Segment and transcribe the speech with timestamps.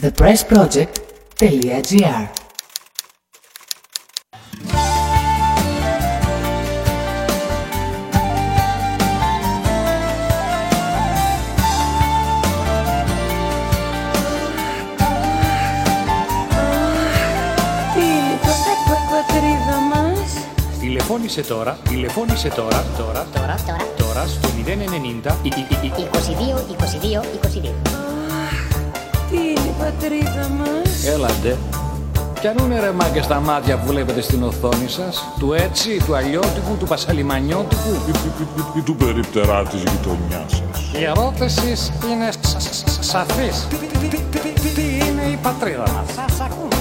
[0.00, 2.28] thepressproject.gr
[20.80, 23.78] Τηλεφώνησε τώρα, τηλεφώνησε τώρα, τώρα, Τώρα, τώρα.
[23.98, 25.32] τώρα στο 090
[26.12, 27.22] 22, 22,
[28.00, 28.05] 22.
[29.98, 31.56] Τι είναι η πατρίδα μας Έλαντε.
[32.40, 35.24] Πιανούνε ρε μάγκες τα μάτια που βλέπετε στην οθόνη σας.
[35.38, 37.90] Του έτσι, του αλλιώτικου, του πασαλιμανιώτικου.
[38.76, 41.00] ή του περιπτερά της γειτονιάς σας.
[41.00, 41.76] Η ερώτηση
[42.10, 43.66] είναι σα- σα- σα- σαφής.
[43.68, 46.76] Τι- τι- τι- τι- τι- Τι είναι η πατρίδα μας; Σας ακούμε.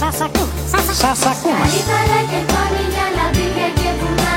[0.00, 0.94] Σας ακού, σας ακού.
[0.94, 1.64] Σας ακούμε.
[1.66, 4.34] Καλύφαλα και κόνιλια, λαμπύρια και βουνά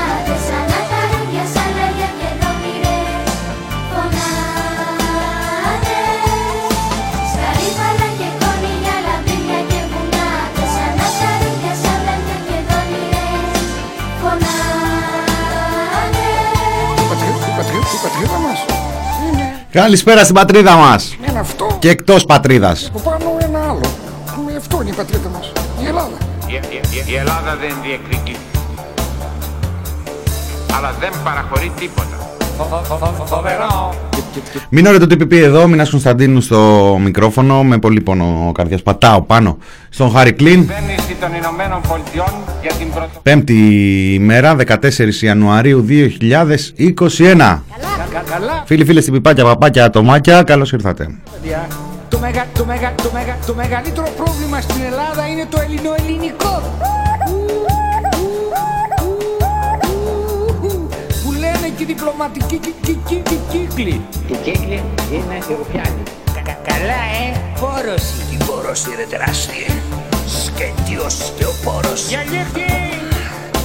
[19.74, 21.76] Καλησπέρα στην πατρίδα μας Είναι αυτό.
[21.78, 22.90] και εκτός πατρίδας.
[22.94, 23.80] Από πάνω ένα άλλο.
[24.46, 25.52] Με αυτό είναι η πατρίδα μας.
[25.82, 26.16] Η Ελλάδα.
[26.46, 28.36] Η, η- η- η Ελλάδα δεν διεκδικεί.
[30.76, 32.06] Αλλά δεν παραχωρεί τίποτα.
[33.24, 33.94] Φοβερό.
[34.70, 38.82] Μείνω το TPP εδώ, Μινάς Κωνσταντίνου στο μικρόφωνο με πολύ πόνο καρδιάς.
[38.82, 39.58] Πατάω πάνω
[39.88, 40.60] στον Χάρη Κλίν.
[40.60, 42.28] Κυβέρνηση των Ηνωμένων Πολιτειών
[42.62, 43.20] για την πρωτοβουλία.
[43.22, 43.54] Πέμπτη
[44.14, 47.62] ημέρα, 14 Ιανουαρίου 2021.
[47.76, 47.83] Καλά.
[48.64, 51.08] Φίλοι, φίλες, πιπάκια, παπάκια, ατομάκια, καλώς ήρθατε.
[51.32, 51.66] παιδιά.
[52.08, 56.62] Το, μεγα, το, μεγα, το, μεγα, το μεγαλύτερο πρόβλημα στην Ελλάδα είναι το ελληνοελληνικό.
[61.24, 64.00] Που λένε και οι διπλωματικοί κι- κι- κι- κι- κύκλοι.
[64.28, 64.82] Η κύκλη
[65.12, 66.02] είναι Ευρωπιάνη.
[66.44, 67.26] Καλά, ε,
[67.60, 68.04] πόρος.
[68.32, 69.74] Η πόρος είναι τεράστια.
[70.44, 72.08] Σκέτιος και ο πόρος.
[72.08, 72.64] Για λίχτη.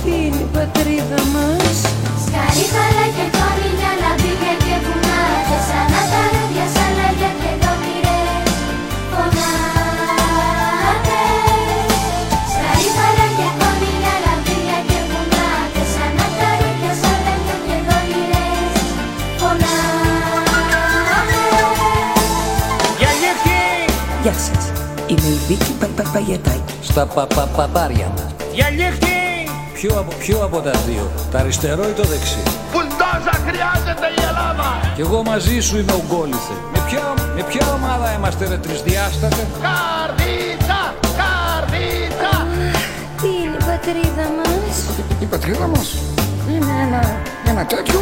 [0.03, 1.77] Τι είναι η πατρίδα μας
[2.29, 5.19] Σκαλίφαλα και κόνιλια, λαμπύρια και βουνά
[5.67, 8.51] Σαν να τα ρούδια, σαν λαγιά και δόμηρες
[9.11, 11.21] Φωνάνε
[12.53, 15.47] Σκαλίφαλα και κόνιλια, λαμπύρια και βουνά
[15.93, 18.73] Σαν να τα ρούδια, σαν λαγιά και δόμηρες
[19.39, 21.41] Φωνάνε
[22.99, 23.59] Για λίχτη.
[24.23, 24.63] Γεια σας
[25.11, 28.29] Είμαι η Βίκη Πα- Πα- Παγιατάκη Στα παπαπαπάρια μας.
[28.53, 29.13] Για λίχτη.
[29.81, 32.43] Ποιο από, ποιο από τα δύο, το αριστερό ή το δεξί.
[32.71, 34.93] Πουλντόζα χρειάζεται η Ελλάδα.
[34.95, 36.55] Κι εγώ μαζί σου είμαι ογκόλυθε.
[36.73, 40.81] Με ποια, με ποια ομάδα είμαστε ρε τρισδιάστατε; Καρδίτσα,
[41.19, 42.33] καρδίτσα.
[43.21, 44.75] Τι είναι η πατρίδα μας;
[45.19, 45.87] Η πατρίδα μας;
[46.51, 47.01] Είναι ένα,
[47.45, 48.01] ένα τέτοιο;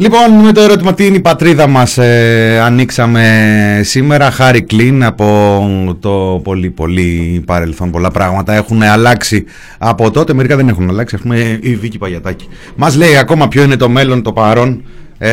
[0.00, 4.30] Λοιπόν, με το ερώτημα τι είναι η πατρίδα μας ε, ανοίξαμε σήμερα.
[4.30, 7.90] Χάρη Κλίν από το πολύ πολύ παρελθόν.
[7.90, 9.44] Πολλά πράγματα έχουν αλλάξει
[9.78, 10.34] από τότε.
[10.34, 11.14] Μερικά δεν έχουν αλλάξει.
[11.14, 12.48] Ας πούμε η Βίκη Παγιατάκη.
[12.76, 14.82] Μας λέει ακόμα ποιο είναι το μέλλον, το παρόν
[15.18, 15.30] ε,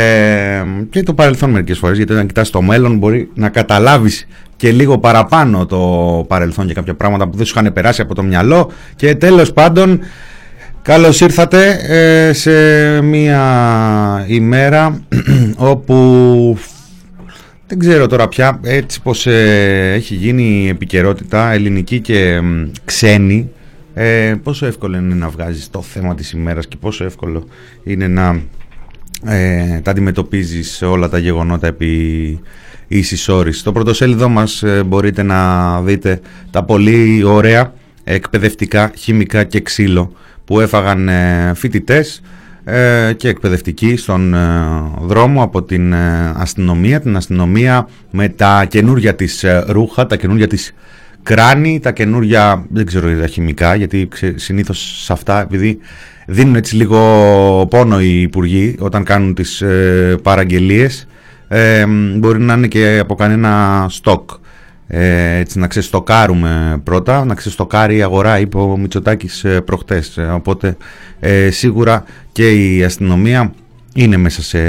[0.90, 1.98] και το παρελθόν μερικές φορές.
[1.98, 5.80] Γιατί όταν κοιτάς το μέλλον μπορεί να καταλάβεις και λίγο παραπάνω το
[6.28, 8.72] παρελθόν και κάποια πράγματα που δεν σου είχαν περάσει από το μυαλό.
[8.96, 10.00] Και τέλος πάντων
[10.88, 12.52] Καλώς ήρθατε ε, σε
[13.02, 15.02] μια ημέρα
[15.72, 16.58] όπου
[17.68, 23.50] δεν ξέρω τώρα πια έτσι πως ε, έχει γίνει η επικαιρότητα ελληνική και μ, ξένη
[23.94, 27.48] ε, πόσο εύκολο είναι να βγάζεις το θέμα της ημέρας και πόσο εύκολο
[27.84, 28.42] είναι να
[29.26, 32.40] ε, τα αντιμετωπίζεις όλα τα γεγονότα επί
[32.88, 33.60] ίσης όρης.
[33.60, 36.20] Στο πρωτοσέλιδο μας ε, μπορείτε να δείτε
[36.52, 37.74] τα πολύ ωραία
[38.04, 40.12] εκπαιδευτικά, χημικά και ξύλο
[40.48, 42.22] που έφαγαν ε, φοιτητές
[42.64, 44.38] ε, και εκπαιδευτικοί στον ε,
[45.02, 50.48] δρόμο από την ε, αστυνομία, την αστυνομία με τα καινούργια της ε, ρούχα, τα καινούργια
[50.48, 50.74] της
[51.24, 55.80] κράνη, τα καινούργια, δεν ξέρω για τα χημικά, γιατί ξε- συνήθως σε αυτά, επειδή
[56.28, 57.00] δίνουν έτσι λίγο
[57.70, 61.08] πόνο οι υπουργοί όταν κάνουν τις ε, παραγγελίες,
[61.48, 61.86] ε,
[62.18, 64.30] μπορεί να είναι και από κανένα στόκ.
[64.88, 70.18] Ε, έτσι να ξεστοκάρουμε πρώτα, να ξεστοκάρει η αγορά, είπε ο Μητσοτάκης ε, προχτές.
[70.18, 70.78] Ε, οπότε
[71.20, 73.54] ε, σίγουρα και η αστυνομία
[73.94, 74.60] είναι μέσα σε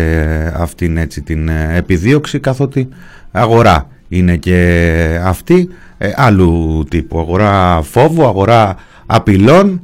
[0.57, 2.89] αυτήν έτσι, την ε, επιδίωξη καθότι
[3.33, 5.69] αγορά είναι και αυτή.
[5.99, 7.19] Ε, άλλου τύπου.
[7.19, 8.77] Αγορά φόβου, αγορά
[9.07, 9.81] απειλών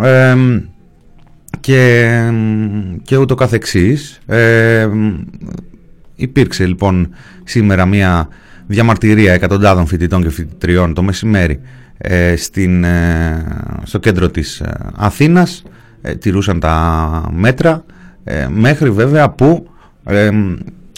[0.00, 0.34] ε,
[1.60, 2.20] και,
[3.02, 4.20] και ούτω καθεξής.
[4.26, 4.88] Ε,
[6.14, 8.28] υπήρξε λοιπόν σήμερα μια
[8.70, 11.60] διαμαρτυρία εκατοντάδων φοιτητών και φοιτητριών το μεσημέρι
[11.98, 13.44] ε, στην, ε,
[13.82, 15.62] στο κέντρο της ε, Αθήνας.
[16.02, 17.84] Ε, τηρούσαν τα μέτρα
[18.24, 19.68] ε, μέχρι βέβαια που
[20.04, 20.30] ε,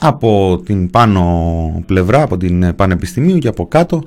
[0.00, 4.02] από την πάνω πλευρά, από την Πανεπιστημίου και από κάτω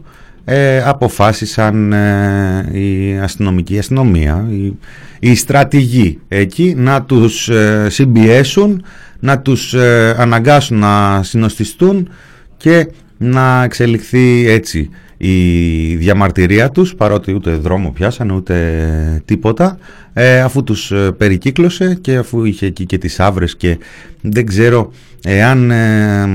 [0.45, 4.73] ε, αποφάσισαν ε, η αστυνομική αστυνομία, η,
[5.19, 8.83] η στρατηγοί εκεί να τους ε, συμπιέσουν,
[9.19, 12.09] να τους ε, αναγκάσουν να συνοστιστούν
[12.57, 19.77] και να εξελιχθεί έτσι η διαμαρτυρία τους παρότι ούτε δρόμο πιάσανε ούτε τίποτα.
[20.13, 23.77] Ε, αφού τους ε, περικύκλωσε και αφού είχε εκεί και τις άβρες και
[24.21, 24.91] δεν ξέρω
[25.23, 26.27] εάν ε,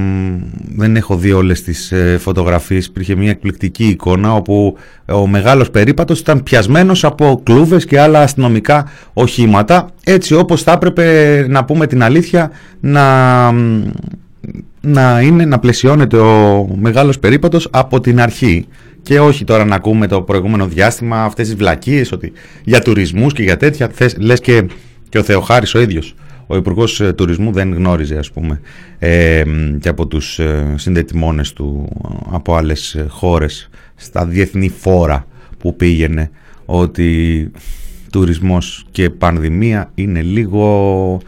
[0.77, 2.87] δεν έχω δει όλες τις ε, φωτογραφίες.
[2.87, 4.77] Υπήρχε μια εκπληκτική εικόνα όπου
[5.13, 11.47] ο μεγάλος περίπατος ήταν πιασμένος από κλούβες και άλλα αστυνομικά οχήματα έτσι όπως θα έπρεπε
[11.49, 12.51] να πούμε την αλήθεια
[12.81, 13.05] να
[14.81, 18.67] να είναι να πλαισιώνεται ο μεγάλος περίπατος από την αρχή.
[19.03, 22.33] Και όχι τώρα να ακούμε το προηγούμενο διάστημα αυτές τις βλακίες ότι
[22.65, 24.65] για τουρισμούς και για τέτοια θες, λες και,
[25.09, 26.15] και ο Θεοχάρης ο ίδιος.
[26.47, 28.61] Ο Υπουργός ε, Τουρισμού δεν γνώριζε ας πούμε
[28.99, 29.43] ε,
[29.81, 31.89] και από τους ε, συνδετημόνες του
[32.31, 35.27] από άλλες ε, χώρες στα διεθνή φόρα
[35.59, 36.31] που πήγαινε
[36.65, 37.51] ότι
[38.13, 41.21] τουρισμός και πανδημία είναι λίγο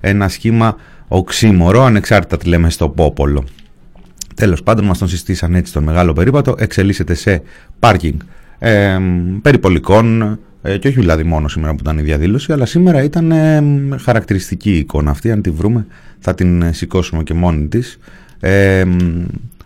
[0.00, 0.76] ένα σχήμα
[1.12, 3.44] οξύμορο, ανεξάρτητα τι λέμε στο πόπολο.
[4.34, 6.54] Τέλος πάντων, μας τον συστήσαν έτσι τον μεγάλο περίπατο.
[6.58, 7.42] Εξελίσσεται σε
[7.78, 8.20] πάρκινγκ
[8.58, 8.98] ε,
[9.42, 10.38] περιπολικών.
[10.62, 13.62] Ε, και όχι δηλαδή μόνο σήμερα που ήταν η διαδήλωση, αλλά σήμερα ήταν ε,
[14.02, 15.30] χαρακτηριστική η εικόνα αυτή.
[15.30, 15.86] Αν τη βρούμε,
[16.18, 17.98] θα την σηκώσουμε και μόνη της.
[18.40, 18.84] Ε,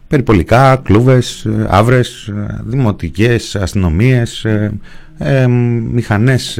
[0.08, 2.32] περιπολικά, κλούβες, άβρες,
[2.64, 4.44] δημοτικές, αστυνομίες,
[5.18, 5.46] ε,
[5.92, 6.58] μηχανές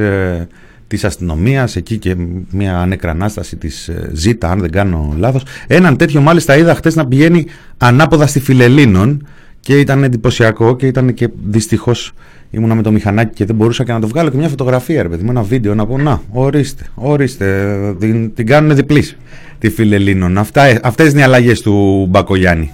[0.94, 2.16] της αστυνομίας, εκεί και
[2.50, 5.42] μια ανεκρανάσταση της ε, ΖΙΤΑ, αν δεν κάνω λάθος.
[5.66, 7.46] Έναν τέτοιο μάλιστα είδα χτες να πηγαίνει
[7.78, 9.26] ανάποδα στη Φιλελίνων
[9.60, 12.12] και ήταν εντυπωσιακό και ήταν και δυστυχώς
[12.50, 15.08] ήμουνα με το μηχανάκι και δεν μπορούσα και να το βγάλω και μια φωτογραφία, ρε
[15.08, 19.16] παιδί, με ένα βίντεο να πω να, ορίστε, ορίστε, την, την κάνουν διπλής
[19.58, 20.38] τη Φιλελίνων.
[20.38, 22.70] Αυτά, αυτές είναι οι αλλαγές του Μπακογιάννη.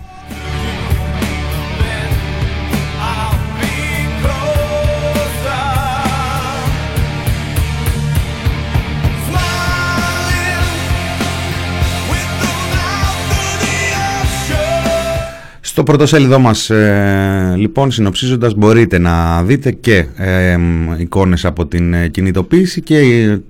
[15.80, 20.58] Στο πρωτοσέλιδό μας ε, λοιπόν συνοψίζοντας μπορείτε να δείτε και ε,
[20.98, 22.98] εικόνες από την ε, κινητοποίηση και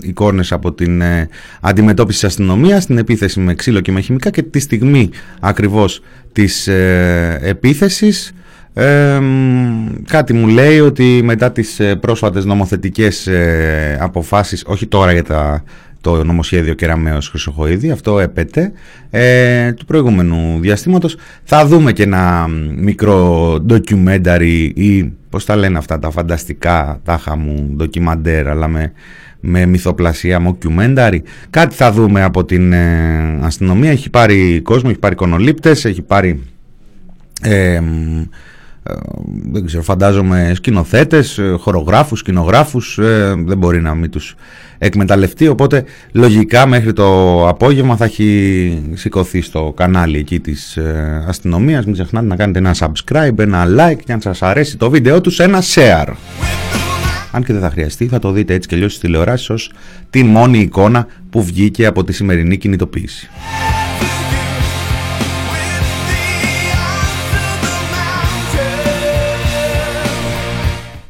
[0.03, 1.29] εικόνες από την ε,
[1.61, 5.11] αντιμετώπιση της αστυνομίας, την επίθεση με ξύλο και με χημικά και τη στιγμή
[5.41, 6.69] ακριβώς της
[7.41, 8.33] επίθεσης.
[10.07, 13.29] Κάτι μου λέει ότι μετά τις πρόσφατες νομοθετικές
[14.01, 15.65] αποφάσεις, όχι τώρα για τα
[16.01, 18.73] το νομοσχέδιο Κεραμέως Χρυσοχοίδη, αυτό έπεται
[19.11, 21.17] ε, του προηγούμενου διαστήματος.
[21.45, 27.73] Θα δούμε και ένα μικρό documentary ή πώς τα λένε αυτά τα φανταστικά τάχα μου
[27.77, 28.93] ντοκιμαντέρ αλλά με,
[29.41, 31.19] με μυθοπλασία mockumentary.
[31.51, 36.43] Κάτι θα δούμε από την ε, αστυνομία, έχει πάρει κόσμο, έχει πάρει κονολήπτες, έχει πάρει...
[37.43, 37.81] Ε,
[39.53, 42.99] δεν ξέρω, φαντάζομαι σκηνοθέτες, χορογράφους, σκηνογράφους,
[43.45, 44.35] δεν μπορεί να μην τους
[44.83, 51.85] εκμεταλλευτεί οπότε λογικά μέχρι το απόγευμα θα έχει σηκωθεί στο κανάλι εκεί της ε, αστυνομίας
[51.85, 55.39] μην ξεχνάτε να κάνετε ένα subscribe, ένα like και αν σας αρέσει το βίντεο τους
[55.39, 56.13] ένα share
[57.33, 59.73] αν και δεν θα χρειαστεί θα το δείτε έτσι και αλλιώς στις τηλεοράσεις ως
[60.11, 63.31] την μόνη εικόνα που βγήκε από τη σημερινή κινητοποίηση.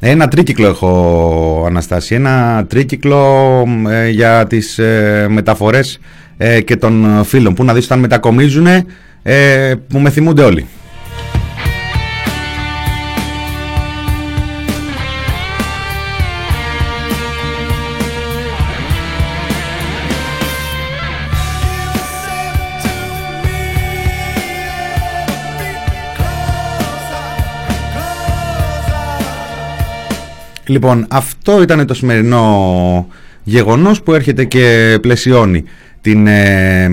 [0.03, 5.99] Ένα τρίκυκλο έχω Αναστάση, ένα τρίκυκλο ε, για τις ε, μεταφορές
[6.37, 8.65] ε, και των φίλων που να δεις όταν μετακομίζουν
[9.87, 10.65] που με θυμούνται όλοι.
[30.71, 33.07] Λοιπόν, αυτό ήταν το σημερινό
[33.43, 35.63] γεγονός που έρχεται και πλαισιώνει
[36.01, 36.89] την ε,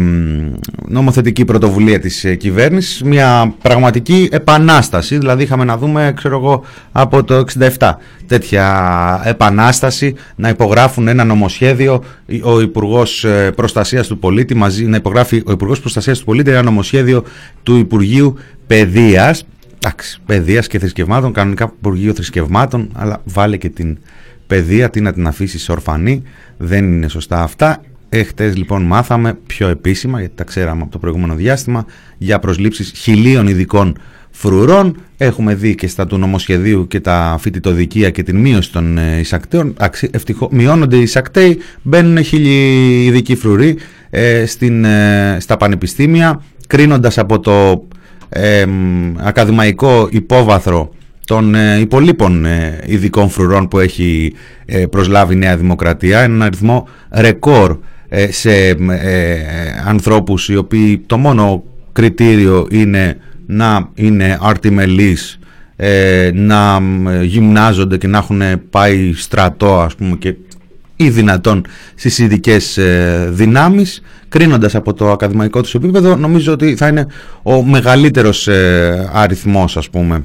[0.88, 7.25] νομοθετική πρωτοβουλία της ε, κυβέρνησης, μια πραγματική επανάσταση, δηλαδή είχαμε να δούμε, ξέρω εγώ, από
[7.25, 7.44] το
[7.78, 7.92] 67
[8.26, 12.02] τέτοια επανάσταση, να υπογράφουν ένα νομοσχέδιο,
[12.42, 16.62] ο Υπουργός ε, Προστασίας του Πολίτη μαζί, να υπογράφει ο Υπουργός Προστασίας του Πολίτη ένα
[16.62, 17.25] νομοσχέδιο
[17.62, 18.35] του Υπουργείου
[18.66, 19.44] Παιδείας,
[19.78, 23.99] εντάξει, παιδείας και θρησκευμάτων, κανονικά Υπουργείο Θρησκευμάτων, αλλά βάλε και την
[24.47, 26.23] παιδεία, τι να την αφήσεις ορφανή,
[26.56, 27.82] δεν είναι σωστά αυτά.
[28.08, 31.85] Εχθές λοιπόν μάθαμε πιο επίσημα, γιατί τα ξέραμε από το προηγούμενο διάστημα,
[32.18, 33.97] για προσλήψεις χιλίων ειδικών
[34.30, 34.97] φρουρών.
[35.16, 39.75] Έχουμε δει και στα του νομοσχεδίου και τα φοιτητοδικεία και την μείωση των ε, εισακτέων.
[40.11, 43.76] Ευτυχώς, μειώνονται οι εισακτέοι, μπαίνουν χίλιοι ειδικοί φρουροί
[44.11, 47.87] ε, στην, ε, στα πανεπιστήμια κρίνοντας από το
[48.28, 48.64] ε,
[49.16, 50.90] ακαδημαϊκό υπόβαθρο
[51.28, 54.35] των ε, υπολείπων ε, ειδικών φρουρών που έχει
[54.66, 58.76] ε, προσλάβει η Νέα Δημοκρατία, έναν αριθμό ρεκόρ ε, σε
[59.87, 63.16] ανθρώπους οι οποίοι το μόνο κριτήριο είναι
[63.47, 65.38] να είναι αρτιμελείς,
[66.32, 66.80] να
[67.23, 70.35] γυμνάζονται και να έχουν πάει στρατό ας πούμε και
[71.00, 71.64] ή δυνατόν
[71.95, 72.78] στις ειδικές
[73.28, 77.07] δυνάμεις κρίνοντας από το ακαδημαϊκό τους επίπεδο νομίζω ότι θα είναι
[77.43, 78.49] ο μεγαλύτερος
[79.12, 80.25] αριθμός ας πούμε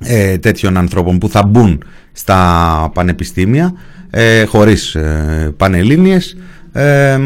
[0.00, 1.82] ε, τέτοιων ανθρώπων που θα μπουν
[2.12, 3.74] στα πανεπιστήμια
[4.10, 6.36] ε, χωρίς ε, πανελλήνιες.
[6.72, 7.18] Ε,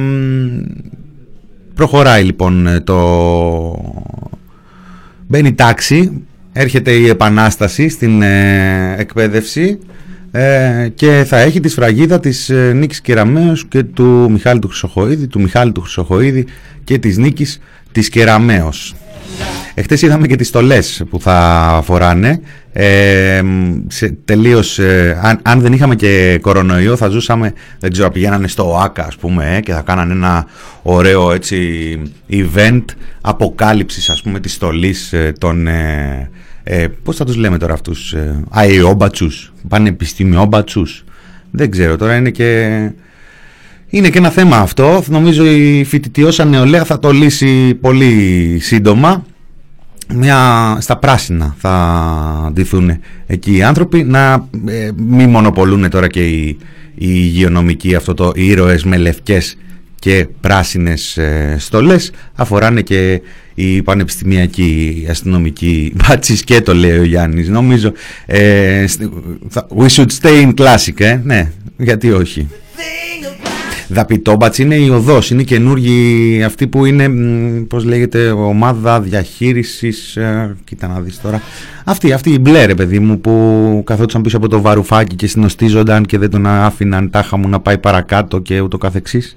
[1.75, 2.99] προχωράει λοιπόν το
[5.27, 6.23] μπαίνει τάξη
[6.53, 9.79] έρχεται η επανάσταση στην ε, εκπαίδευση
[10.38, 15.26] ε, και θα έχει τη σφραγίδα της ε, Νίκης Κεραμέως και του Μιχάλη του Χρυσοχοίδη
[15.26, 16.47] του Μιχάλη του Χρυσοχοίδη
[16.85, 17.61] και της Νίκης
[17.92, 18.95] της Κεραμέως
[19.75, 22.40] Εχθές είδαμε και τις στολές που θα φοράνε.
[22.73, 23.42] Ε,
[23.87, 28.73] σε, τελείως, ε, αν, αν, δεν είχαμε και κορονοϊό θα ζούσαμε, δεν ξέρω, πηγαίνανε στο
[28.73, 30.47] ΟΑΚΑ ας πούμε ε, και θα κάνανε ένα
[30.83, 31.57] ωραίο έτσι
[32.30, 32.85] event
[33.21, 35.68] αποκάλυψης ας πούμε της στολής ε, των...
[36.71, 41.05] Ε, ε, πώς θα τους λέμε τώρα αυτούς, ε, αεόμπατσους, πανεπιστημιόμπατσους.
[41.51, 42.91] Δεν ξέρω, τώρα είναι και...
[43.91, 45.03] Είναι και ένα θέμα αυτό.
[45.07, 49.25] Νομίζω η φοιτητιώσα νεολαία θα το λύσει πολύ σύντομα
[50.15, 56.47] μια, στα πράσινα θα ντυθούν εκεί οι άνθρωποι να ε, μην μονοπολούν τώρα και οι,
[56.95, 59.57] οι υγειονομικοί αυτό το ήρωες με λευκές
[59.95, 63.21] και πράσινες ε, στολές αφοράνε και
[63.61, 67.93] οι πανεπιστημιακοί αστυνομικοί μπάτσις και το λέει ο Γιάννης νομίζω
[68.27, 68.85] ε,
[69.79, 72.49] we should stay in classic ε; ναι γιατί όχι
[73.91, 77.09] Δαπιτόμπατς είναι η οδός, είναι καινούργιοι αυτοί που είναι,
[77.69, 81.43] πώς λέγεται, ομάδα διαχείρισης, ε, κοίτα να δεις τώρα,
[81.85, 86.05] αυτοί, αυτοί οι μπλε ρε παιδί μου που καθόντουσαν πίσω από το βαρουφάκι και συνοστίζονταν
[86.05, 89.37] και δεν τον άφηναν τάχα μου να πάει παρακάτω και ούτω καθεξής.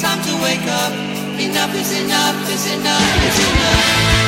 [0.00, 0.92] time to wake up.
[1.38, 4.19] Enough is enough is enough is enough.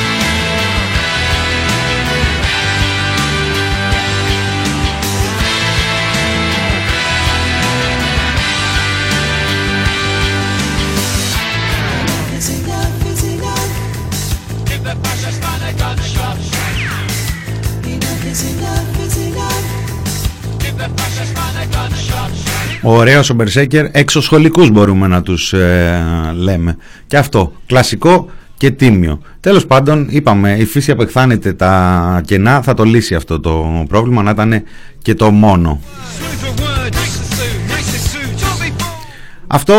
[22.84, 26.02] Ωραίος ο Μπερσέκερ, εξωσχολικούς μπορούμε να τους ε,
[26.34, 26.76] λέμε.
[27.06, 29.20] Και αυτό, κλασικό και τίμιο.
[29.40, 34.30] Τέλος πάντων, είπαμε, η φύση απεκθάνεται τα κενά, θα το λύσει αυτό το πρόβλημα, να
[34.30, 34.62] ήταν
[35.02, 35.80] και το μόνο.
[39.46, 39.74] Αυτό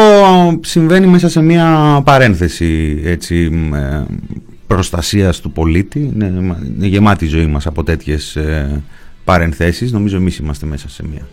[0.61, 4.03] συμβαίνει μέσα σε μια παρένθεση έτσι, ε,
[4.67, 6.11] προστασίας του πολίτη.
[6.13, 8.81] Είναι γεμάτη η ζωή μας από τέτοιες ε,
[9.23, 9.91] παρενθέσεις.
[9.91, 11.27] Νομίζω εμείς είμαστε μέσα σε μια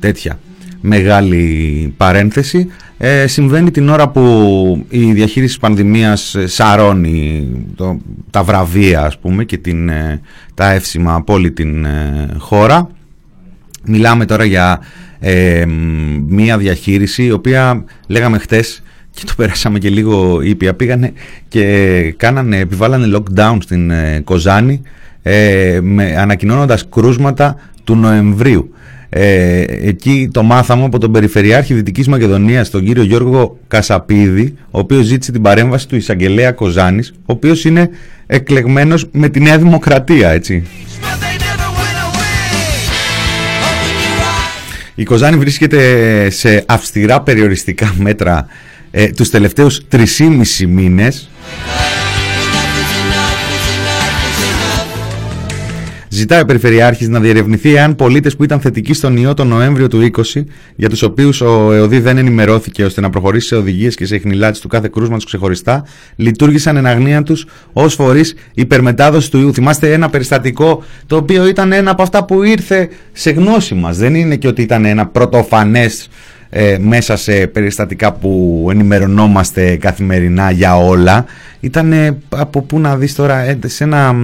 [0.00, 0.38] τέτοια
[0.86, 2.66] μεγάλη παρένθεση.
[2.98, 7.98] Ε, συμβαίνει την ώρα που η διαχείριση της πανδημίας σαρώνει το,
[8.30, 10.20] τα βραβεία ας πούμε και την, ε,
[10.54, 12.88] τα εύσημα από όλη την ε, χώρα.
[13.84, 14.80] Μιλάμε τώρα για
[15.18, 15.64] ε,
[16.26, 21.12] μία διαχείριση η οποία λέγαμε χτες και το περάσαμε και λίγο ήπια πήγανε
[21.48, 23.92] και κάνανε, επιβάλλανε lockdown στην
[24.24, 24.82] Κοζάνη
[25.82, 28.74] με, ανακοινώνοντας κρούσματα του Νοεμβρίου.
[29.16, 35.04] Ε, εκεί το μάθαμε από τον Περιφερειάρχη Δυτικής Μακεδονίας, τον κύριο Γιώργο Κασαπίδη, ο οποίος
[35.04, 37.90] ζήτησε την παρέμβαση του Ισαγγελέα Κοζάνης, ο οποίος είναι
[38.26, 40.66] εκλεγμένος με τη Νέα Δημοκρατία, έτσι.
[44.94, 48.46] Η Κοζάνη βρίσκεται σε αυστηρά περιοριστικά μέτρα
[48.90, 50.04] ε, τους τελευταίους 3,5
[50.68, 51.30] μήνες
[56.14, 60.10] Ζητάει ο Περιφερειάρχης να διερευνηθεί εάν πολίτες που ήταν θετικοί στον ιό τον Νοέμβριο του
[60.34, 60.44] 20,
[60.76, 64.62] για τους οποίους ο ΕΟΔΗ δεν ενημερώθηκε ώστε να προχωρήσει σε οδηγίες και σε εχνηλάτηση
[64.62, 69.52] του κάθε κρούσματος ξεχωριστά, λειτουργήσαν εν αγνία τους ως φορείς υπερμετάδοσης του ιού.
[69.52, 73.96] Θυμάστε ένα περιστατικό το οποίο ήταν ένα από αυτά που ήρθε σε γνώση μας.
[73.96, 76.08] Δεν είναι και ότι ήταν ένα πρωτοφανές
[76.56, 81.24] ε, μέσα σε περιστατικά που ενημερωνόμαστε καθημερινά για όλα.
[81.60, 84.14] Ήταν από πού να δεις τώρα, ε, σε ένα,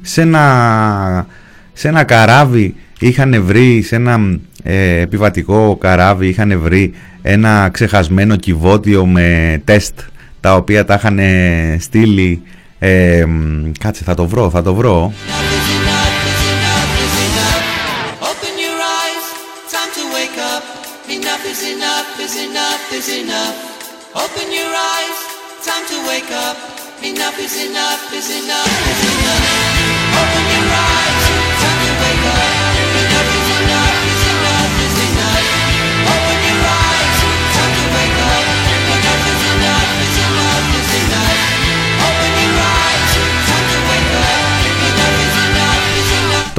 [0.00, 1.26] σε ένα,
[1.72, 9.06] σε ένα καράβι είχαν βρει, σε ένα ε, επιβατικό καράβι είχαν βρει ένα ξεχασμένο κυβότιο
[9.06, 9.98] με τεστ
[10.40, 11.18] τα οποία τα είχαν
[11.78, 12.42] στείλει
[12.78, 13.24] ε,
[13.80, 15.12] κάτσε θα το βρω, θα το βρω
[21.40, 24.14] enough is enough is enough is enough.
[24.14, 26.56] Open your eyes, time to wake up.
[27.02, 29.69] Enough is enough is enough is enough.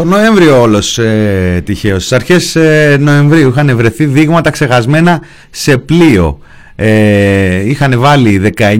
[0.01, 2.05] Το Νοέμβριο όλος ε, τυχαίως.
[2.05, 6.39] Στις αρχές ε, Νοεμβρίου είχαν βρεθεί δείγματα ξεχασμένα σε πλοίο.
[6.75, 8.71] Ε, είχαν βάλει 19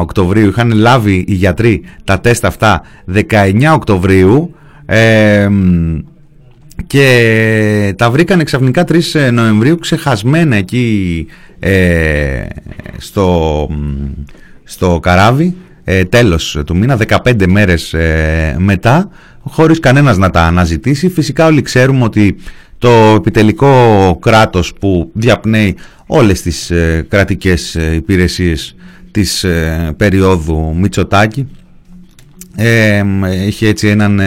[0.00, 2.82] Οκτωβρίου, είχαν λάβει οι γιατροί τα τεστ αυτά
[3.14, 3.22] 19
[3.74, 4.54] Οκτωβρίου
[4.86, 5.48] ε,
[6.86, 11.26] και τα βρήκαν ξαφνικά 3 ε, Νοεμβρίου ξεχασμένα εκεί
[11.58, 12.46] ε,
[12.96, 13.68] στο,
[14.64, 19.10] στο καράβι ε, τέλος του μήνα, 15 μέρες ε, μετά
[19.42, 21.08] χωρίς κανένας να τα αναζητήσει.
[21.08, 22.36] Φυσικά όλοι ξέρουμε ότι
[22.78, 28.76] το επιτελικό κράτος που διαπνέει όλες τις ε, κρατικές ε, υπηρεσίες
[29.10, 31.48] της ε, περίοδου Μητσοτάκη
[32.56, 33.02] ε,
[33.46, 34.20] έχει έτσι έναν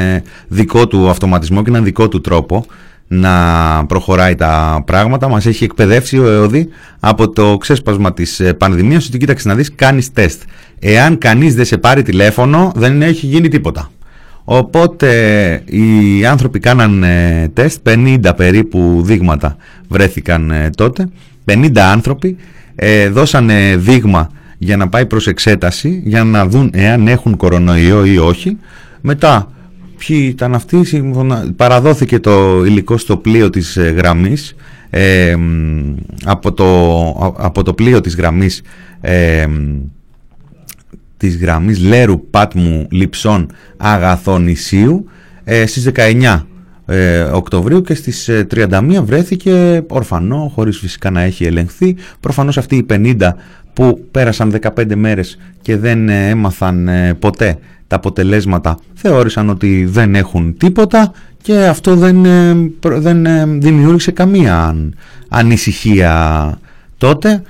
[0.47, 2.65] δικό του αυτοματισμό και έναν δικό του τρόπο
[3.07, 5.27] να προχωράει τα πράγματα.
[5.27, 6.69] Μας έχει εκπαιδεύσει ο ΕΟΔΗ
[6.99, 10.41] από το ξέσπασμα της πανδημίας ότι κοίταξε να δεις κάνεις τεστ.
[10.79, 13.91] Εάν κανείς δεν σε πάρει τηλέφωνο δεν έχει γίνει τίποτα.
[14.43, 15.09] Οπότε
[15.65, 17.05] οι άνθρωποι κάναν
[17.53, 19.57] τεστ, 50 περίπου δείγματα
[19.87, 21.09] βρέθηκαν ε, τότε,
[21.45, 22.37] 50 άνθρωποι
[22.75, 28.17] ε, δώσανε δείγμα για να πάει προς εξέταση, για να δουν εάν έχουν κορονοϊό ή
[28.17, 28.57] όχι.
[29.01, 29.51] Μετά,
[30.07, 31.13] ποιοι ήταν αυτοί,
[31.55, 34.55] παραδόθηκε το υλικό στο πλοίο της ε, γραμμής,
[36.23, 38.61] από, το, από το πλοίο της γραμμής
[41.17, 43.47] της γραμμής Λέρου Πάτμου Λιψών
[43.77, 45.05] Αγαθονησίου
[45.43, 46.41] ε, στις 19
[46.85, 51.95] ε, Οκτωβρίου και στις 31 ε, βρέθηκε ορφανό χωρίς φυσικά να έχει ελεγχθεί.
[52.19, 53.15] Προφανώς αυτοί οι 50
[53.73, 60.57] που πέρασαν 15 μέρες και δεν ε, έμαθαν ποτέ τα αποτελέσματα θεώρησαν ότι δεν έχουν
[60.57, 62.25] τίποτα και αυτό δεν,
[62.79, 63.25] δεν
[63.61, 64.75] δημιούργησε καμία
[65.29, 66.59] ανησυχία
[66.97, 67.41] τότε.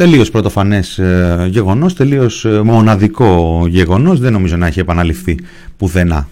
[0.00, 5.38] Τελείως πρωτοφανές ε, γεγονός, τελείως ε, μοναδικό γεγονός, δεν νομίζω να έχει επαναληφθεί
[5.76, 6.28] πουθενά.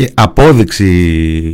[0.00, 0.90] Και απόδειξη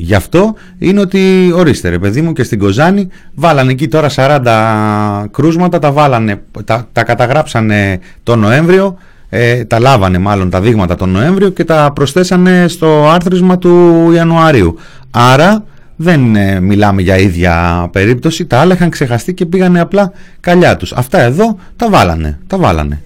[0.01, 5.27] γι' αυτό είναι ότι ορίστε ρε παιδί μου και στην Κοζάνη βάλανε εκεί τώρα 40
[5.31, 11.09] κρούσματα, τα, βάλανε, τα, τα καταγράψανε το Νοέμβριο, ε, τα λάβανε μάλλον τα δείγματα τον
[11.09, 14.79] Νοέμβριο και τα προσθέσανε στο άρθρισμα του Ιανουαρίου.
[15.11, 15.65] Άρα
[15.97, 18.47] δεν ε, μιλάμε για ίδια περίπτωση.
[18.47, 20.93] Τα άλλα είχαν ξεχαστεί και πήγανε απλά καλιά τους.
[20.93, 22.39] Αυτά εδώ τα βάλανε.
[22.47, 23.03] Τα βάλανε.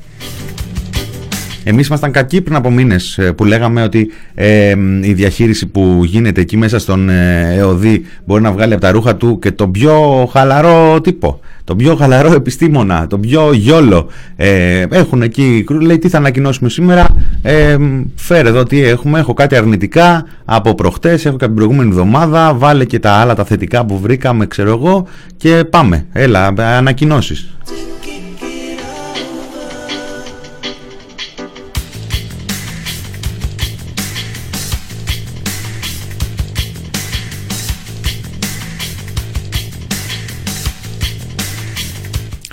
[1.65, 6.41] Εμείς ήμασταν κακοί πριν από μήνες ε, που λέγαμε ότι ε, η διαχείριση που γίνεται
[6.41, 10.27] εκεί μέσα στον ε, ΕΟΔΗ μπορεί να βγάλει από τα ρούχα του και τον πιο
[10.33, 14.09] χαλαρό τύπο, τον πιο χαλαρό επιστήμονα, τον πιο γιόλο.
[14.37, 17.07] Ε, έχουν εκεί, λέει τι θα ανακοινώσουμε σήμερα,
[17.43, 17.77] ε,
[18.15, 22.99] φέρε εδώ τι έχουμε, έχω κάτι αρνητικά από προχτές, έχω την προηγούμενη εβδομάδα, βάλε και
[22.99, 27.49] τα άλλα τα θετικά που βρήκαμε ξέρω εγώ και πάμε, έλα ανακοινώσεις.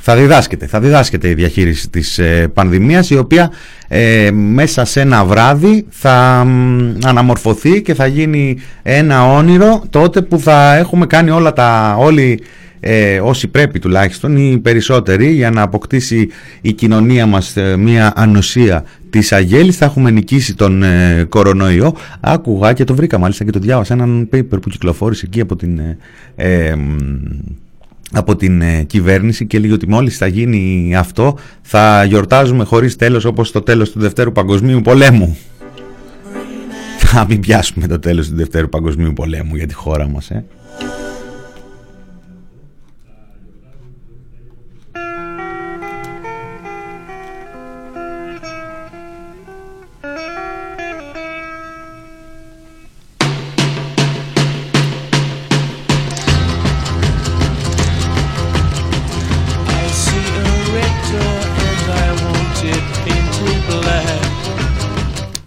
[0.10, 3.52] Θα διδάσκεται, θα διδάσκεται η διαχείριση της ε, πανδημίας η οποία
[3.88, 6.46] ε, μέσα σε ένα βράδυ θα
[7.04, 12.40] αναμορφωθεί και θα γίνει ένα όνειρο τότε που θα έχουμε κάνει όλα τα, όλοι
[12.80, 16.30] ε, όσοι πρέπει τουλάχιστον οι περισσότεροι για να αποκτήσει
[16.62, 19.78] η κοινωνία μας ε, μια ανοσία της αγέλης.
[19.78, 21.96] Θα έχουμε νικήσει τον ε, κορονοϊό.
[22.20, 25.80] Άκουγα και το βρήκα μάλιστα και το διάβασα έναν paper που κυκλοφόρησε εκεί από την
[26.36, 26.76] ε,
[28.12, 33.26] από την ε, κυβέρνηση και λέει ότι μόλις θα γίνει αυτό θα γιορτάζουμε χωρίς τέλος
[33.26, 35.38] όπως το τέλος του Δευτέρου Παγκοσμίου Πολέμου.
[36.98, 40.30] Θα μην πιάσουμε το τέλος του Δευτέρου Παγκοσμίου Πολέμου για τη χώρα μας.
[40.30, 40.46] Ε.